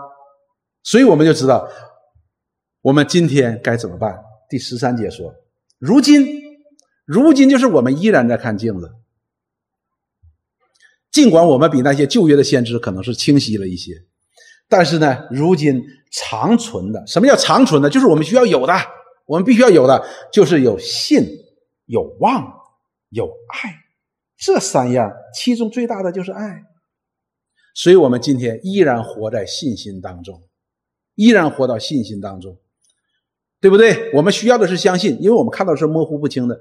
[0.83, 1.67] 所以我们就知道，
[2.81, 4.19] 我们今天该怎么办？
[4.49, 5.33] 第十三节说
[5.77, 6.27] ：“如今，
[7.05, 8.91] 如今就是我们依然在看镜子。”
[11.11, 13.93] 尽管我们比那些旧约的先知可能是清晰了一些，
[14.69, 17.89] 但是呢，如今长存的，什么叫长存呢？
[17.89, 18.73] 就是我们需要有的，
[19.25, 20.01] 我们必须要有的，
[20.31, 21.27] 就是有信、
[21.85, 22.41] 有望、
[23.09, 23.75] 有爱，
[24.37, 26.63] 这三样，其中最大的就是爱。
[27.73, 30.41] 所以，我们今天依然活在信心当中，
[31.15, 32.57] 依然活到信心当中，
[33.59, 34.11] 对不对？
[34.13, 36.57] 我们需要的是相信，因为我们看到是模糊不清的，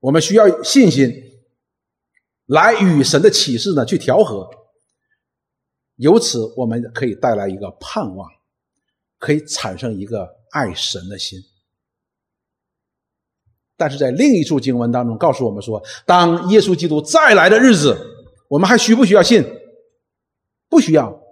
[0.00, 1.26] 我们需要信心。
[2.50, 4.50] 来与神的启示呢去调和，
[5.96, 8.28] 由此我们可以带来一个盼望，
[9.18, 11.38] 可以产生一个爱神的心。
[13.76, 17.96] 但是在另一处经文当中告诉我们说，当耶稣基督再来的日子，
[18.48, 19.44] 我们还需不需要信？
[20.68, 21.22] 不需要，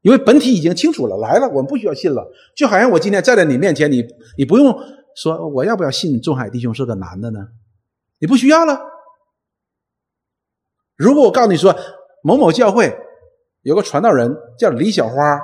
[0.00, 2.26] 因为本体已经清楚了，来了，我们不需要信了。
[2.56, 4.02] 就好像我今天站在你面前，你
[4.38, 4.74] 你不用
[5.14, 7.40] 说我要不要信仲海弟兄是个男的呢？
[8.20, 8.91] 你不需要了。
[11.02, 11.76] 如果我告诉你说
[12.22, 12.96] 某某教会
[13.62, 15.40] 有个传道人叫李小花，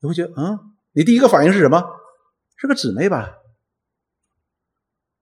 [0.00, 0.58] 你会觉得嗯，
[0.90, 1.80] 你第一个反应是什么？
[2.56, 3.38] 是个姊妹吧？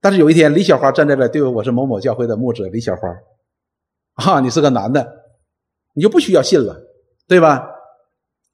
[0.01, 3.09] 但是有一天李小花站在了，对我是某某教会的牧者李小花，
[4.15, 5.07] 啊，你是个男的，
[5.93, 6.81] 你就不需要信了，
[7.29, 7.69] 对吧？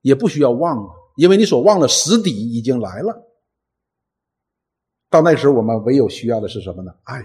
[0.00, 3.22] 也不需要忘了，因为你所忘的实底已经来了。
[5.08, 6.92] 到那时候，我们唯有需要的是什么呢？
[7.04, 7.24] 爱。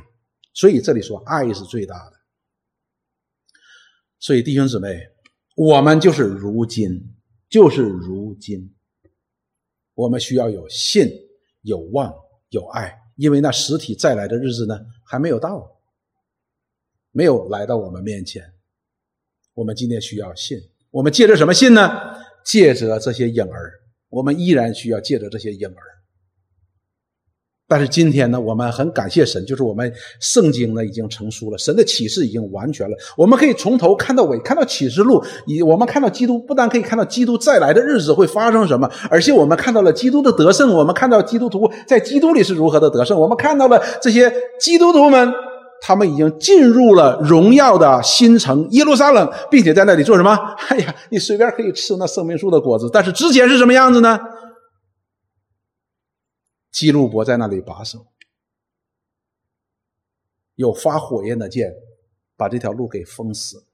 [0.53, 2.20] 所以这里说爱是最大的。
[4.21, 5.09] 所以弟兄姊妹，
[5.55, 7.11] 我们就是如今，
[7.49, 8.71] 就是如今，
[9.95, 11.09] 我们需要有信、
[11.63, 12.13] 有望、
[12.49, 15.81] 有爱，因为那实体再来的日子呢还没有到，
[17.11, 18.53] 没有来到我们面前。
[19.55, 20.59] 我们今天需要信，
[20.91, 21.89] 我们借着什么信呢？
[22.45, 26.00] 借着这些影儿，我们依然需要借着这些影儿。
[27.71, 45.31] 但是今天呢，我们很感谢神，就是我们圣经呢已经成书了，神的启示已经完全了，我们可以从头看到尾，看到启示录，以我们看到基督，不但可以看到基督再来的日子会发生什么，而且我们看到了基督的得胜，我们看到基督徒在基督里是如何的得胜，我们看到了这些基督徒们，
[45.81, 50.37] 他们已经进入了荣耀的新城耶路撒冷，并且在那里做什么？
[50.67, 54.19] 哎呀，你随便可以吃那生命树的果子，但是之前是什么样子呢？
[56.71, 58.07] 基路伯在那里把守，
[60.55, 61.73] 有发火焰的剑，
[62.35, 63.65] 把这条路给封死。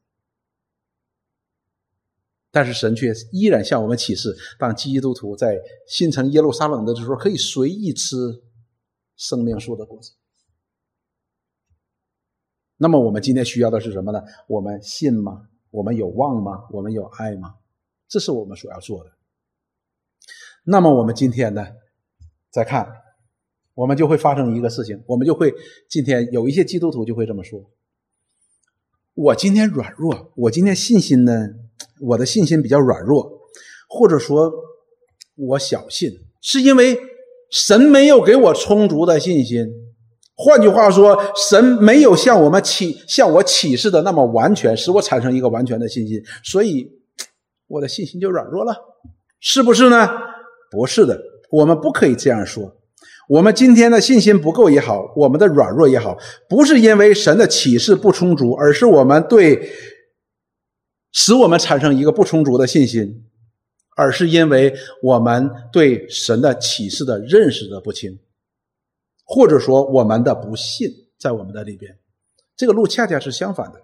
[2.50, 8.16] 但是神却依然向我们启示：当基督徒在新城耶路撒冷的时候，可以随意吃
[9.16, 10.14] 生命树的果子。
[12.78, 14.24] 那么，我们今天需要的是什么呢？
[14.48, 15.50] 我们信吗？
[15.70, 16.68] 我们有望吗？
[16.72, 17.58] 我们有爱吗？
[18.08, 19.12] 这是我们所要做的。
[20.64, 21.68] 那么，我们今天呢？
[22.58, 22.92] 再看，
[23.76, 25.54] 我们就会发生一个事情，我们就会
[25.88, 27.70] 今天有一些基督徒就会这么说：
[29.14, 31.50] 我今天软弱，我今天信心呢，
[32.02, 33.32] 我的信心比较软弱，
[33.88, 34.52] 或者说
[35.36, 36.10] 我小信，
[36.42, 36.98] 是因为
[37.52, 39.68] 神没有给我充足的信心。
[40.34, 46.92] 换句话说，神没有向我们启向我启示的那么完全，使我产生一个完全的信心，所以
[47.68, 48.76] 我的信心就软弱了，
[49.40, 50.10] 是不是呢？
[50.72, 51.37] 不是的。
[51.50, 52.76] 我们不可以这样说，
[53.30, 56.18] 我们今天的信心不够也好，我们的软弱也好，
[56.50, 59.72] 不是因为神的启示不充足，而是我们对
[61.12, 63.26] 使我们产生一个不充足的信心，
[63.96, 68.20] 而是因为我们对神的启示的认识的不清，
[69.24, 71.98] 或者说我们的不信在我们的里边，
[72.56, 73.82] 这个路恰恰是相反的。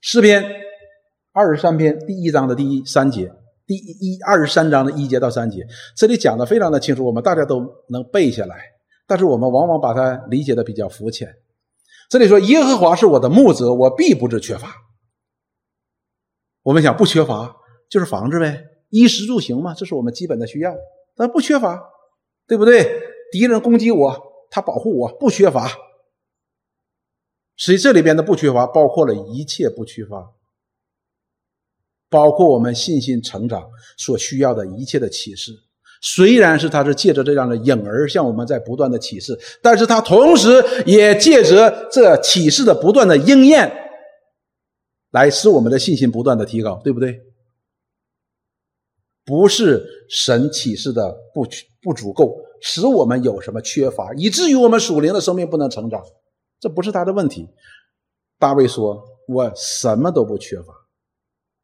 [0.00, 0.44] 诗篇
[1.32, 3.32] 二十三篇第一章的第一三节。
[3.68, 7.60] 第一二十三章的一节到三节，这里讲的非常的清楚，我们大家都
[7.90, 8.58] 能背下来。
[9.06, 11.28] 但是我们往往把它理解的比较肤浅。
[12.08, 14.74] 这里说：“耶和华是我的牧者，我必不致缺乏。”
[16.64, 17.56] 我们想不缺乏，
[17.90, 20.74] 就是房子呗，衣食住行嘛，这是我们基本的需要，
[21.14, 21.78] 但不缺乏，
[22.46, 23.02] 对不对？
[23.30, 25.70] 敌人攻击我，他保护我，不缺乏。
[27.58, 30.32] 所以这里边的不缺乏，包括了一切不缺乏，
[32.08, 33.62] 包括我们信心成长
[33.96, 35.52] 所需要的一切的启示。
[36.00, 43.72] 虽然是他是借着这样的影儿向我们在不断的启示，但是他同时也借着这启示的不断的应验，
[45.10, 47.20] 来使我们的信心不断的提高，对不对？
[49.24, 51.44] 不是神启示的不
[51.82, 56.00] 不足够，使我们有什么缺乏，以至于我们属灵的生命不能成长。
[56.60, 57.46] 这不是他的问题。
[58.38, 60.72] 大卫说：“我什么都不缺乏。”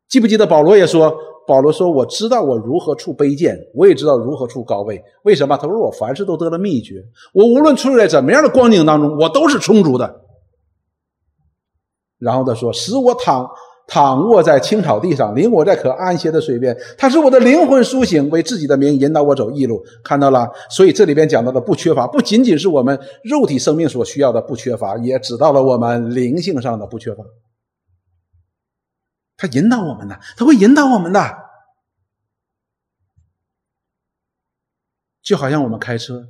[0.09, 1.15] 记不记得保罗也说
[1.47, 5.03] ：“保罗说，我知道我如何处卑贱，我也知道如何处高位。
[5.25, 5.57] 为什么？
[5.57, 7.03] 他说我凡事都得了秘诀。
[7.33, 10.21] 我无论处在怎么样的光景当中，我都是充足的。”
[12.19, 13.49] 然后他说：“使我躺。”
[13.87, 16.75] 躺卧在青草地上，领我在可安歇的水边。
[16.97, 19.79] 他使我的灵魂苏醒，为自己的名引导我走义路。
[20.03, 27.23] 看到了，所以这里边讲到的不缺乏，不仅仅是我们肉体生命所需要的不缺乏，也指到了我们灵性上的不缺乏。
[29.45, 31.21] 他引导我们的，他会引导我们的，
[35.23, 36.29] 就好像我们开车，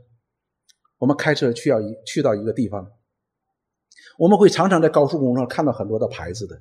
[0.99, 2.91] 我们开车去要一去到一个地方，
[4.19, 6.61] 我们会常常在高速公路上看到很多的牌子的。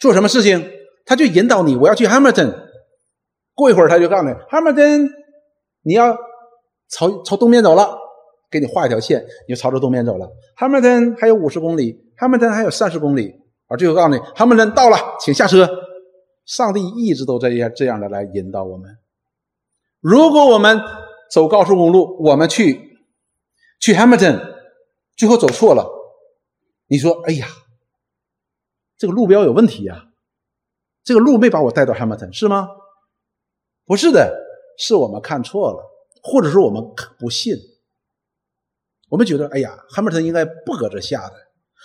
[0.00, 0.68] 做什么事情，
[1.04, 1.76] 他就引导你。
[1.76, 2.68] 我要去 Hamilton，
[3.54, 5.10] 过一会儿他就告诉你，Hamilton，
[5.82, 6.18] 你要
[6.88, 7.96] 朝朝东边走了，
[8.50, 10.28] 给你画一条线，你就朝着东边走了。
[10.56, 13.39] Hamilton 还有五十公里，Hamilton 还有三十公里，
[13.70, 15.68] 而，最后告诉你，Hamilton 到了，请下车。
[16.44, 18.98] 上帝一直都这样这样的来引导我们。
[20.00, 20.80] 如果我们
[21.30, 22.98] 走高速公路，我们去
[23.80, 24.56] 去 Hamilton，
[25.16, 25.88] 最后走错了，
[26.88, 27.46] 你说，哎呀。
[28.98, 30.10] 这个路标有问题呀，
[31.04, 32.68] 这个路没把我带到 Hamilton 是吗？
[33.86, 34.36] 不是的，
[34.76, 35.82] 是我们看错了，
[36.22, 36.82] 或者说我们
[37.18, 37.56] 不信。
[39.08, 41.34] 我们觉得，哎呀，Hamilton 应该不搁这下的。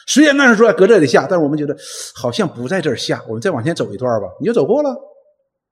[0.08, 1.76] 虽然那人说搁这里下，但是我们觉得
[2.14, 3.24] 好像不在这儿下。
[3.28, 4.96] 我们再往前走一段吧，你就走过了。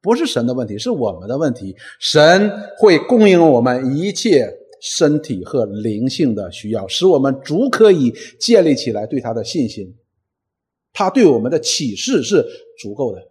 [0.01, 1.75] 不是神的问题，是我们的问题。
[1.99, 9.95] 神会供应我们一切身体和灵性的需要，使我们足可以建立起来对他的信心。
[10.91, 12.45] 他对我们的启示是
[12.79, 13.21] 足够的，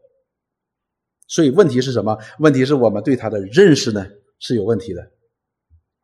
[1.29, 2.17] 所以问题是什么？
[2.39, 4.07] 问题是我们对他的认识呢
[4.39, 5.01] 是有问题的。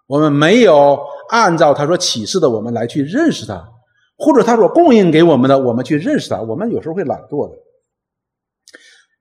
[0.07, 0.99] 我们没有
[1.31, 3.69] 按照他说启示的我们来去认识他，
[4.19, 6.43] 或者他所供应给我们的我们去认识他。
[6.43, 7.57] 我们有时候会懒惰的。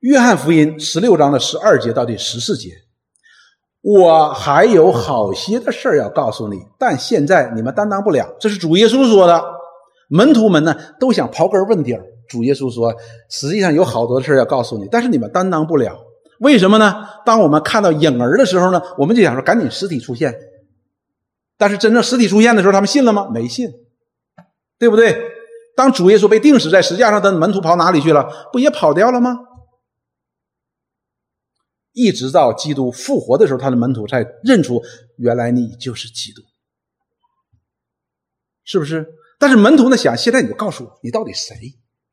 [0.01, 2.71] 约翰福音十六章的十二节到第十四节，
[3.81, 8.35] 我还有好些的事儿要告诉你，但现在你们担当不了。
[8.39, 9.43] 这是主耶稣说的。
[10.09, 12.03] 门徒们呢都想刨根问底儿。
[12.29, 12.93] 主耶稣说
[13.29, 15.97] ：“实际上有好多的事要告诉你，但是你们担当不了。
[16.39, 17.07] 为什么呢？
[17.25, 20.33] 当我们看到影儿的时候呢，我们就想说赶紧实体出现。
[21.57, 23.27] 但是真正实体出现的时候，他们信了吗？
[23.29, 23.69] 没信，
[24.79, 25.35] 对不对？
[25.75, 28.49] 当主耶稣被钉死在石架上，的门徒跑哪里去了？
[28.51, 29.37] 不也跑掉了吗？
[31.93, 34.83] 一直到基督复活的时候，他的门徒才认出
[35.17, 36.41] 原来你就是基督，
[38.63, 39.07] 是不是？
[39.39, 41.55] 但是门徒呢想，现在你就告诉我，你到底谁？”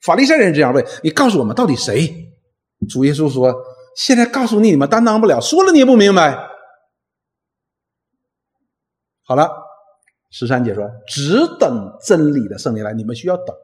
[0.04, 2.32] 法利赛人这样问你：“告诉我们到底谁？”
[2.88, 3.54] 主耶稣说
[3.96, 5.40] ：“现在告诉你，你们担当不了。
[5.40, 6.50] 说了你也不明白。”
[9.24, 9.50] 好了，
[10.36, 13.54] 十三节说：“只等真理的圣灵来，你们需要等。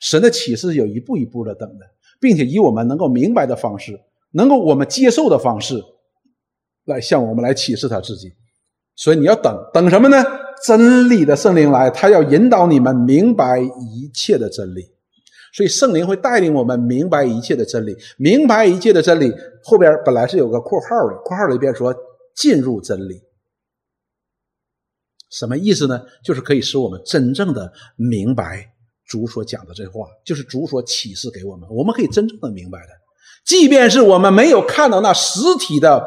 [0.00, 1.86] 神的启示有一步一步的等的，
[2.20, 3.96] 并且以我们能够明白的方式，
[4.32, 5.80] 能够我们接受的方式，
[6.86, 8.32] 来向我们来启示他自己。
[8.96, 10.16] 所以你要等等什么呢？
[10.66, 14.82] 真理的圣灵来，他要引导你们明白一切的真理。”
[15.54, 19.32] 所以圣灵会带领我们明白一切的真理，明白一切的真理。
[19.62, 21.94] 后边本来是有个括号的，括号里边说
[22.34, 23.20] 进入真理，
[25.30, 26.02] 什么意思呢？
[26.22, 28.72] 就是可以使我们真正的明白
[29.06, 32.88] 主所讲的这话，就是主所启示给我们，我们可以真正的明白的。
[33.44, 36.06] 即便是我们没有看到那实体的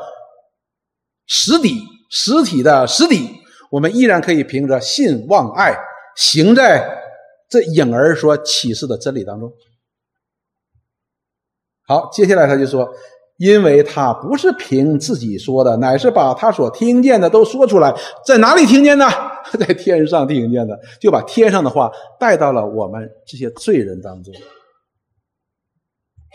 [1.25, 3.29] 实底、实体的实底，
[3.71, 5.75] 我们依然可以凭着信望爱
[6.15, 7.01] 行在。
[7.49, 9.53] 这影儿所启示的真理当中，
[11.85, 12.91] 好，接下来他就说，
[13.43, 17.93] 因为他不是凭自己说的，乃是把他所听见的都说出来，
[18.25, 19.05] 在哪里听见的？
[19.59, 24.33] 在天上听见的，就把天上的话带到了我们这些罪人当中。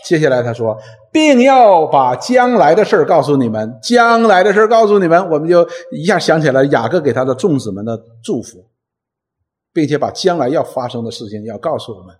[0.05, 0.79] 接下来他说，
[1.11, 8.67] 并要把将来的事告诉你们，将来的事告诉你们，我们就一下想起来雅各给他的众子们的祝福。
[9.73, 12.15] 并且把将来要发生的事情要告诉我们。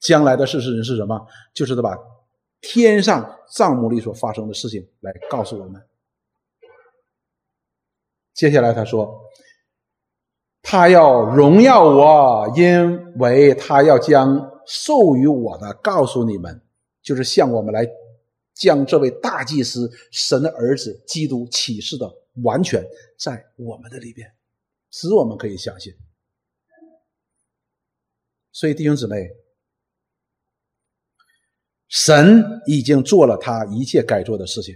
[0.00, 1.20] 将来的事实是什么？
[1.52, 1.90] 就是他把
[2.60, 5.82] 天上帐幕里所发生的事情来告诉我们。
[8.34, 9.20] 接下来他说
[10.62, 16.62] ：“他要荣耀我，因为他要将授予我的告诉你们，
[17.02, 17.86] 就是向我们来
[18.54, 22.10] 将这位大祭司、神的儿子基督启示的
[22.44, 22.82] 完全
[23.18, 24.32] 在我们的里边，
[24.90, 25.92] 使我们可以相信。
[28.52, 29.28] 所以弟兄姊妹，
[31.90, 34.74] 神已经做了他一切该做的事情。”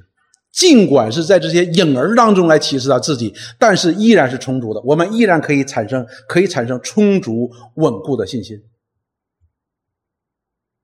[0.53, 4.81] 尽管是在这些影儿当中来启示他自己，但是依然是充足的。
[4.83, 8.62] 我们依然可以产生，可以产生充足稳固的信心。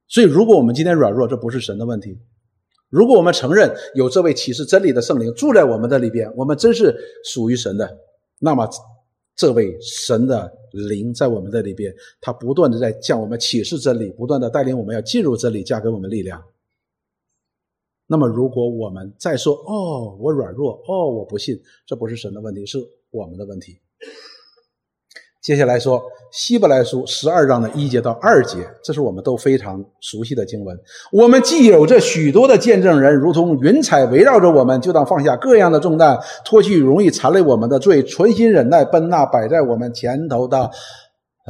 [0.09, 2.19] 所以，如果我们今天软弱，这不是神的问题；
[2.89, 6.93] 如果我们承认有这位启示真理的圣灵住在我们的里边，我们真是
[7.25, 7.89] 属于神的，
[8.41, 8.69] 那么
[9.41, 16.45] 这位神的灵在我们这里边，他不断的在向我们启示真理，不断的带领我们要进入真理，加给我们力量。
[18.07, 22.79] 那么，如果我们再说“哦，我软弱，哦，我不信”，这不是神的问题，是
[23.11, 23.79] 我们的问题。
[25.41, 25.99] 接下来说
[26.31, 30.79] 《希伯来书》十二章的一节到二节，这是我们都非常熟悉的经文。
[31.11, 40.71] 我们既有这许多的见证人，如同云彩围绕着我们，就当放下各样的重担，脱去容易缠累我们的罪，存心忍耐，奔那摆在我们前头的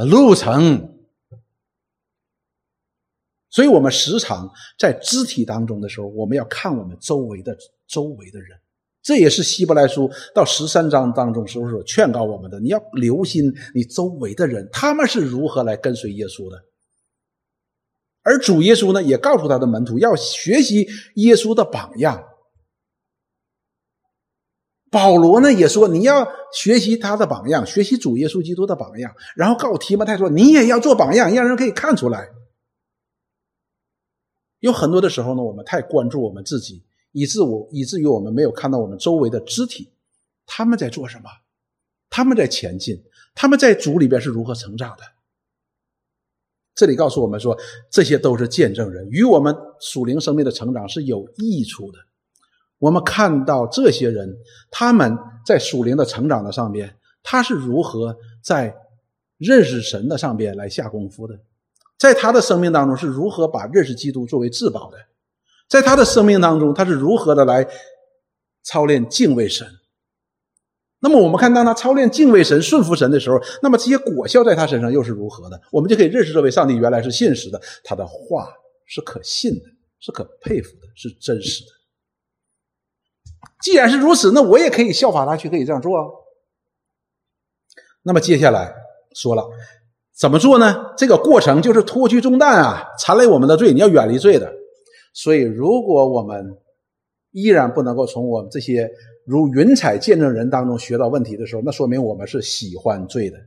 [0.08, 0.94] 路程。
[3.50, 7.56] 所以，我们时常在肢体当中的时候，我们要看我们周围的
[7.88, 8.56] 周围的人。
[9.02, 16.62] 这也是希伯来书到十三章当中时候所劝告我们的：你要留心你周围的人，他们是如何来跟随耶稣的。
[18.22, 22.22] 而主耶稣呢，也告诉他的门徒要学习耶稣的榜样。
[24.90, 29.14] 保罗呢，也说你要学习他的榜样，学习主耶稣基督的榜样。
[29.34, 32.28] 然后告诉提摩太说，你也要做榜样，让人可以看出来。
[34.58, 39.90] 有很多的时候呢，我们太关注我们自己，以致我以至于我们没有看到我们周围的肢体，
[40.46, 41.28] 他们在做什么，
[42.08, 43.02] 他们在前进，
[43.34, 45.02] 他们在主里边是如何成长的。
[46.74, 47.58] 这里告诉我们说，
[47.90, 51.98] 这些都是见证人，与我们属灵生命的成长是有益处的。
[52.78, 54.34] 我们看到这些人，
[54.70, 58.74] 他们在属灵的成长的上边，他是如何在
[59.36, 61.38] 认识神的上边来下功夫的。
[61.98, 64.96] 在他的生命当中是如何把认识基督作为至宝的？
[65.70, 67.66] 在他的生命当中，他是如何的来
[68.64, 69.66] 操练敬畏神？
[70.98, 75.58] 那么我们看，当他操练敬畏神、顺服神的时候，那么这些果效在他身上又是如何的？
[75.70, 78.52] 我们就可以认识这位上帝原来是信实的，他的话
[78.84, 79.64] 是可信的，
[80.00, 81.70] 是可佩服的，是真实的。
[83.62, 85.90] 既然是如此，那我也可以效法他去，可以这样做。
[88.02, 88.74] 那么接下来
[89.14, 89.48] 说了。
[90.18, 90.92] 怎么做呢？
[90.98, 94.52] 这个过程就是脱去重担啊，缠累我们的罪，你要远离罪的。
[95.12, 96.56] 所以，如果我们
[97.30, 98.90] 依然不能够从我们这些
[99.24, 103.38] 如云彩见证人当中学到问题的时候，那说明我们是喜欢罪的。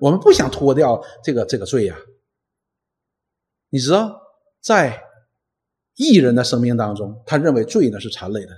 [0.00, 1.96] 我们不想脱掉这个这个罪呀。
[3.70, 4.20] 你知道，
[4.60, 5.02] 在
[5.96, 8.52] 艺人的生命当中，他认为罪呢是残累的；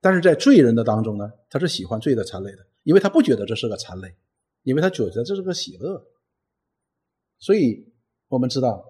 [0.00, 2.66] 但是在罪人的当中呢，他是喜欢罪的残累的。
[2.84, 4.14] 因为他不觉得这是个残累，
[4.62, 6.04] 因为他觉得这是个喜乐，
[7.38, 7.91] 所以
[8.32, 8.82] 我们知道，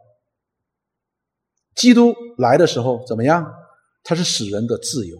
[1.74, 3.53] 基督来的时候怎么样？
[4.05, 5.18] 他是使人的自由。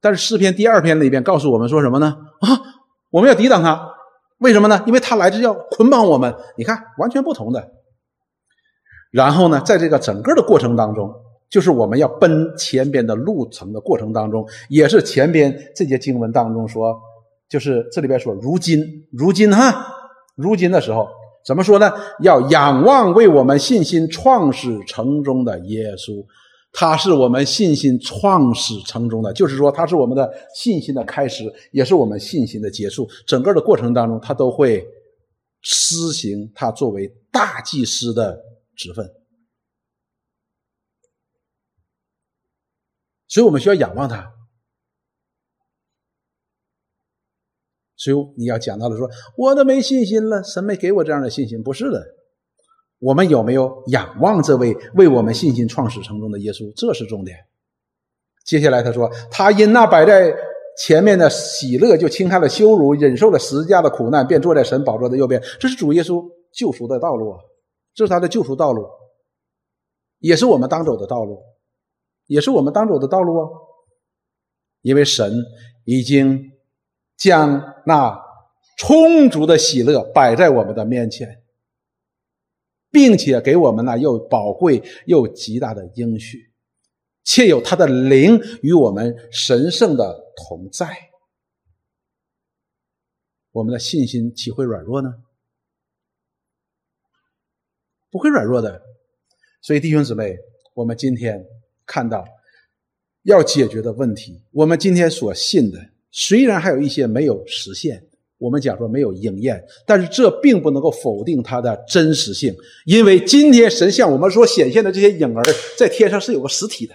[0.00, 2.16] 但是诗篇第二篇里边告诉我们说什么呢？
[2.40, 2.48] 啊，
[3.10, 3.94] 我们要抵挡他，
[4.38, 4.82] 为什么呢？
[4.88, 6.34] 因为他来是要捆绑我们。
[6.56, 7.70] 你看，完全不同的。
[9.12, 11.14] 然后呢，在这个整个的过程当中，
[11.48, 17.00] 就是我们要奔前边的路程的过程当中，也是前边这些经文当中说。
[17.48, 19.86] 就是这里边说，如今，如今哈，
[20.34, 21.08] 如今的时候，
[21.46, 21.92] 怎么说呢？
[22.22, 26.26] 要仰望为我们信心创始成终的耶稣，
[26.72, 33.08] 他是我们信心创始成终的，就是说，他是我们的信心的开始，也是我们信心的结束。
[33.28, 34.84] 整个的过程当中，他都会
[35.62, 38.36] 施行他作为大祭司的
[38.74, 39.08] 职分，
[43.28, 44.35] 所以我们需要仰望他。
[47.96, 52.04] 所以你要讲到了，说我都没信心了，神没给我这样的信心，不是的。
[52.98, 56.70] 我们有没有仰望这位为我们信心创始成终的耶稣？
[56.76, 57.36] 这是重点。
[58.44, 60.34] 接下来他说，他因那摆在
[60.78, 65.42] 前面的喜乐，就轻看了羞辱，忍受了十字架的苦难，便坐在神宝座的右边。
[65.58, 66.22] 这是主耶稣
[66.52, 67.38] 救赎的道路啊，
[67.94, 68.86] 这是他的救赎道路，
[70.18, 71.38] 也是我们当走的道路，
[72.26, 73.48] 也是我们当走的道路啊。
[74.82, 75.32] 因为神
[75.84, 76.52] 已经。
[77.16, 78.20] 将那
[78.76, 81.42] 充足的喜乐摆在我们的面前，
[82.90, 86.50] 并且给我们呢又宝贵又极大的应许，
[87.24, 91.10] 且有他的灵与我们神圣的同在，
[93.52, 95.22] 我们的信心岂会软弱呢？
[98.10, 98.82] 不会软弱的。
[99.62, 100.36] 所以弟兄姊妹，
[100.74, 101.44] 我们今天
[101.84, 102.24] 看到
[103.22, 108.02] 要解决的问题，我们今天所信的，虽然还有一些没有实现。
[108.38, 112.54] 我们讲说没有应验，但是这并不能够否定它的真实性，
[112.84, 115.42] 因为今天神像我们所显现的这些影儿，
[115.78, 116.94] 在天上是有个实体的。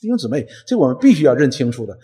[0.00, 1.96] 弟兄姊妹，这我们必须要认清楚的。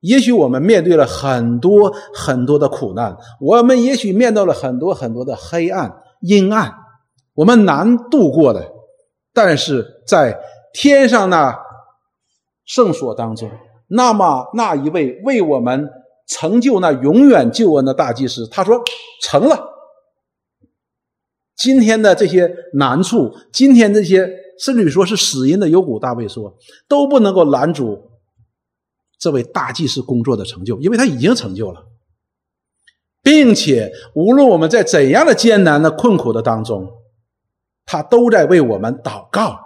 [0.00, 5.90] 也许我们面对了很多很多的苦难，我们也许面对了很多很多的黑暗
[6.20, 6.74] 阴暗，
[7.32, 8.70] 我们难度过的，
[9.32, 10.38] 但是在
[10.74, 11.58] 天上那
[12.66, 13.50] 圣所当中，
[13.90, 15.88] 那么那一位为我们。
[16.32, 18.80] 成就那永远救恩的大祭司，他说
[19.20, 19.68] 成了。
[21.56, 28.12] 今天的这些难处，今天这些甚至说是死因的幽谷，大卫说都不能够拦阻
[29.18, 31.84] 这位大祭司工作的成就，因为他已经成就了，
[33.24, 36.88] 并且无论我们在怎样的艰难的困苦的当中，
[37.84, 39.58] 他都在为我们祷告。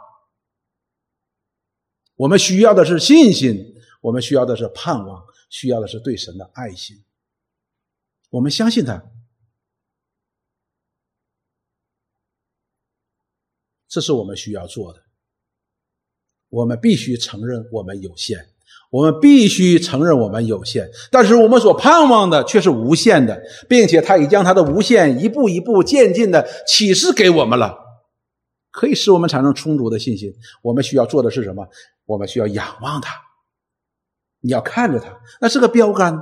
[2.16, 3.73] 我们需要的是信心，
[4.04, 5.24] 我们需要的是盼望。
[5.50, 7.04] 需要的是对神的爱心，
[8.30, 9.00] 我们相信他，
[13.86, 15.04] 这是我们需要做的。
[16.48, 18.48] 我们必须承认我们有限，
[18.90, 27.78] 我们必须承认我们有限，但是我们所盼望的却是无限的，并且他已将他的无限一步一步渐进的启示给我们了，
[28.72, 30.34] 可以使我们产生充足的信心。
[30.62, 31.68] 我们需要做的是什么？
[32.06, 33.23] 我们需要仰望他。
[34.44, 36.20] 你要看着它，那是个标杆。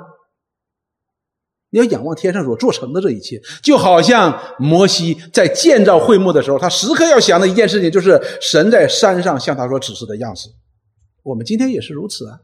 [1.70, 10.50] 你要仰望天上所做成的这一切，就好像摩西在建造会幕的时候，他时刻要想的一件事情，就是神在山上向他所指示的样式。
[11.22, 12.40] 我们今天也是如此啊。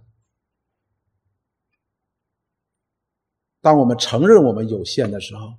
[3.61, 5.55] 当我们承认我们有限的时候，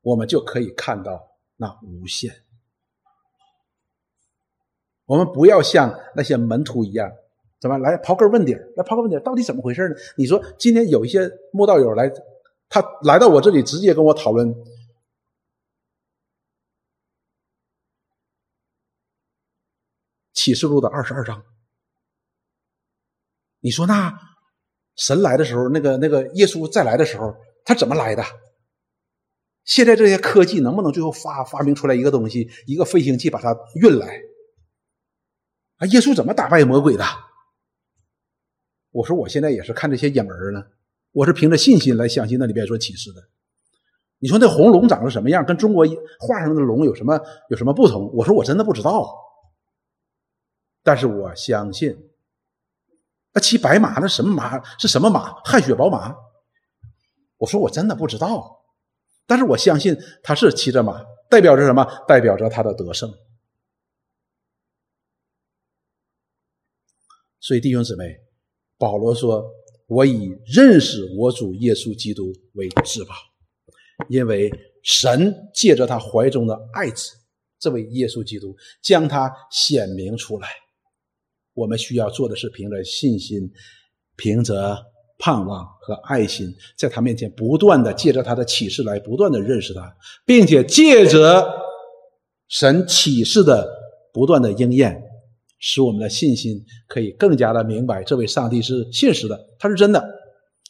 [0.00, 1.20] 我们就可以看到
[1.56, 2.32] 那无限。
[5.04, 7.10] 我们不要像那些门徒一样。
[7.60, 9.94] 怎么来刨根问底来刨根问底到底怎么回事呢？
[10.16, 12.08] 你说今天有一些慕道友来，
[12.68, 14.54] 他来到我这里，直接跟我讨论
[20.34, 21.44] 启示录的二十二章。
[23.60, 24.16] 你说那
[24.94, 27.34] 神来的时候，那个那个耶稣再来的时候，
[27.64, 28.22] 他怎么来的？
[29.64, 34.22] 现在这些科技能不能最后发发明出来一个东西，一个飞行器把它运来？
[35.78, 37.04] 啊，耶稣怎么打败魔鬼的？
[38.90, 40.64] 我说我现在也是看这些影儿呢，
[41.12, 43.22] 我是凭着信心来相信那里边所启示的。
[44.18, 45.86] 你说那红龙长得什么样，跟中国
[46.18, 47.20] 画上的龙有什么
[47.50, 48.10] 有什么不同？
[48.14, 49.14] 我说我真的不知道，
[50.82, 51.96] 但是我相信。
[53.32, 55.34] 那骑白马那什么马是什么马？
[55.44, 56.16] 汗血宝马。
[57.36, 58.64] 我说我真的不知道，
[59.26, 61.84] 但是我相信他是骑着马，代表着什么？
[62.08, 63.12] 代表着他的得胜。
[67.38, 68.27] 所以弟兄姊妹。
[68.78, 69.44] 保罗说
[69.88, 73.12] ：“我以认识我主耶稣基督为至宝，
[74.08, 74.48] 因为
[74.84, 77.10] 神借着他怀中的爱子，
[77.58, 80.48] 这位耶稣基督，将他显明出来。
[81.54, 83.50] 我们需要做的是凭着信心，
[84.16, 84.78] 凭着
[85.18, 91.52] 盼望和爱心，在他面前不断的借着他的启示来不断的认识他，并且借着
[92.46, 93.68] 神启示的
[94.12, 95.02] 不断的应验。”
[95.58, 100.02] 使我们的信心可以更加的明白，这位上帝是信实的，他是真的，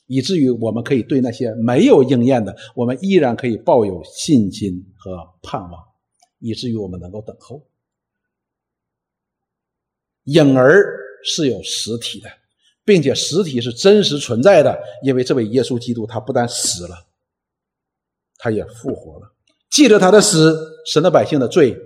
[0.07, 5.73] 以至于我们可以对那些没有应验的，我们依然可以抱有信心和盼望，
[6.39, 7.63] 以至于我们能够等候。
[10.25, 10.85] 影儿
[11.23, 12.31] 是有实体的，
[12.85, 16.97] 并且实体是真实存在的，因为这位耶稣基督他不但死了，
[18.39, 19.33] 他也复活了，
[19.71, 21.77] 借着他的死，神的百姓的罪。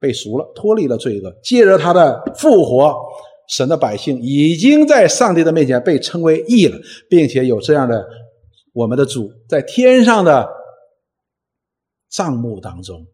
[0.00, 2.96] 被赎了，脱离了罪恶，借着他的复活，
[3.48, 6.78] 神的百姓已经在上帝的面前被称为义了，
[7.08, 8.08] 并且有这样的
[8.72, 10.48] 我们的主在天上的
[12.08, 13.06] 账目当中，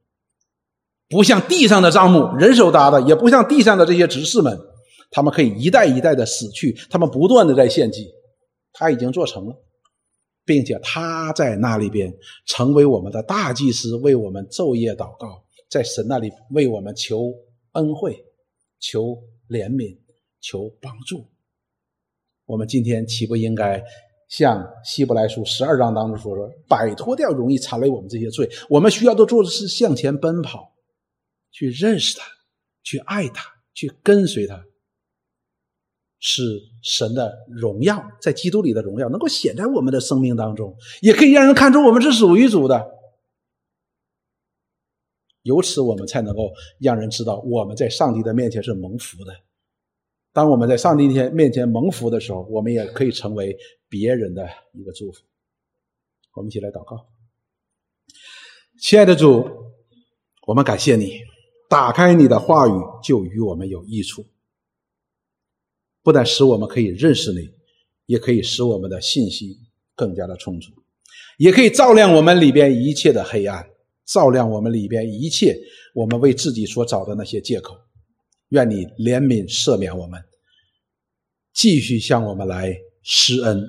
[1.08, 4.56] 不像地上的账目，人手搭的，也不像地上的这些执事们，
[5.10, 8.06] 他们可以一代一代的死去，他们不断的在献祭，
[8.72, 9.56] 他已经做成了，
[10.44, 12.14] 并且他在那里边
[12.46, 15.45] 成为我们的大祭司，为我们昼夜祷告。
[15.68, 17.32] 在神那里为我们求
[17.72, 18.24] 恩惠、
[18.78, 19.16] 求
[19.48, 19.98] 怜悯、
[20.40, 21.26] 求帮助。
[22.44, 23.82] 我们今天岂不应该
[24.28, 28.48] 像希伯来书十二章当中说说，摆脱掉容易缠累我们这些罪？
[28.68, 30.72] 我们需要的做的是向前奔跑，
[31.50, 32.24] 去认识他，
[32.84, 34.64] 去爱他，去跟随他，
[36.20, 36.42] 使
[36.82, 42.95] 神的荣耀在基督里的荣耀能够显在我们的生命当中，也可以让人看出我们是属于主的。
[45.46, 49.32] 由此，我们才能够让人知道我们在上帝的面前是蒙福的。
[50.32, 53.56] 当我们在上帝面面前蒙福的时候，我们也可以成为
[53.88, 55.22] 别人的一个祝福。
[56.34, 57.06] 我们一起来祷告，
[58.80, 59.48] 亲爱的主，
[60.48, 61.20] 我们感谢你，
[61.70, 64.26] 打开你的话语就与我们有益处，
[66.02, 67.48] 不但使我们可以认识你，
[68.06, 69.56] 也可以使我们的信息
[69.94, 70.72] 更加的充足，
[71.38, 73.66] 也可以照亮我们里边一切的黑暗。
[74.06, 75.58] 照亮我们里边一切，
[75.94, 77.76] 我们为自己所找的那些借口。
[78.50, 80.22] 愿你怜悯赦免我们，
[81.52, 82.72] 继续向我们来
[83.02, 83.60] 施恩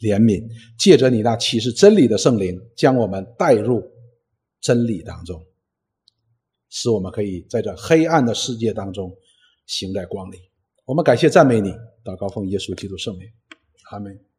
[0.00, 0.44] 怜悯，
[0.76, 3.80] 借着你那启示真理的圣灵，将我们带入
[4.60, 5.40] 真理当中，
[6.68, 9.16] 使我们可以在这黑暗的世界当中
[9.66, 10.38] 行在光里。
[10.84, 11.70] 我们感谢赞美你，
[12.04, 13.28] 祷告奉耶稣基督圣名，
[13.92, 14.33] 阿门。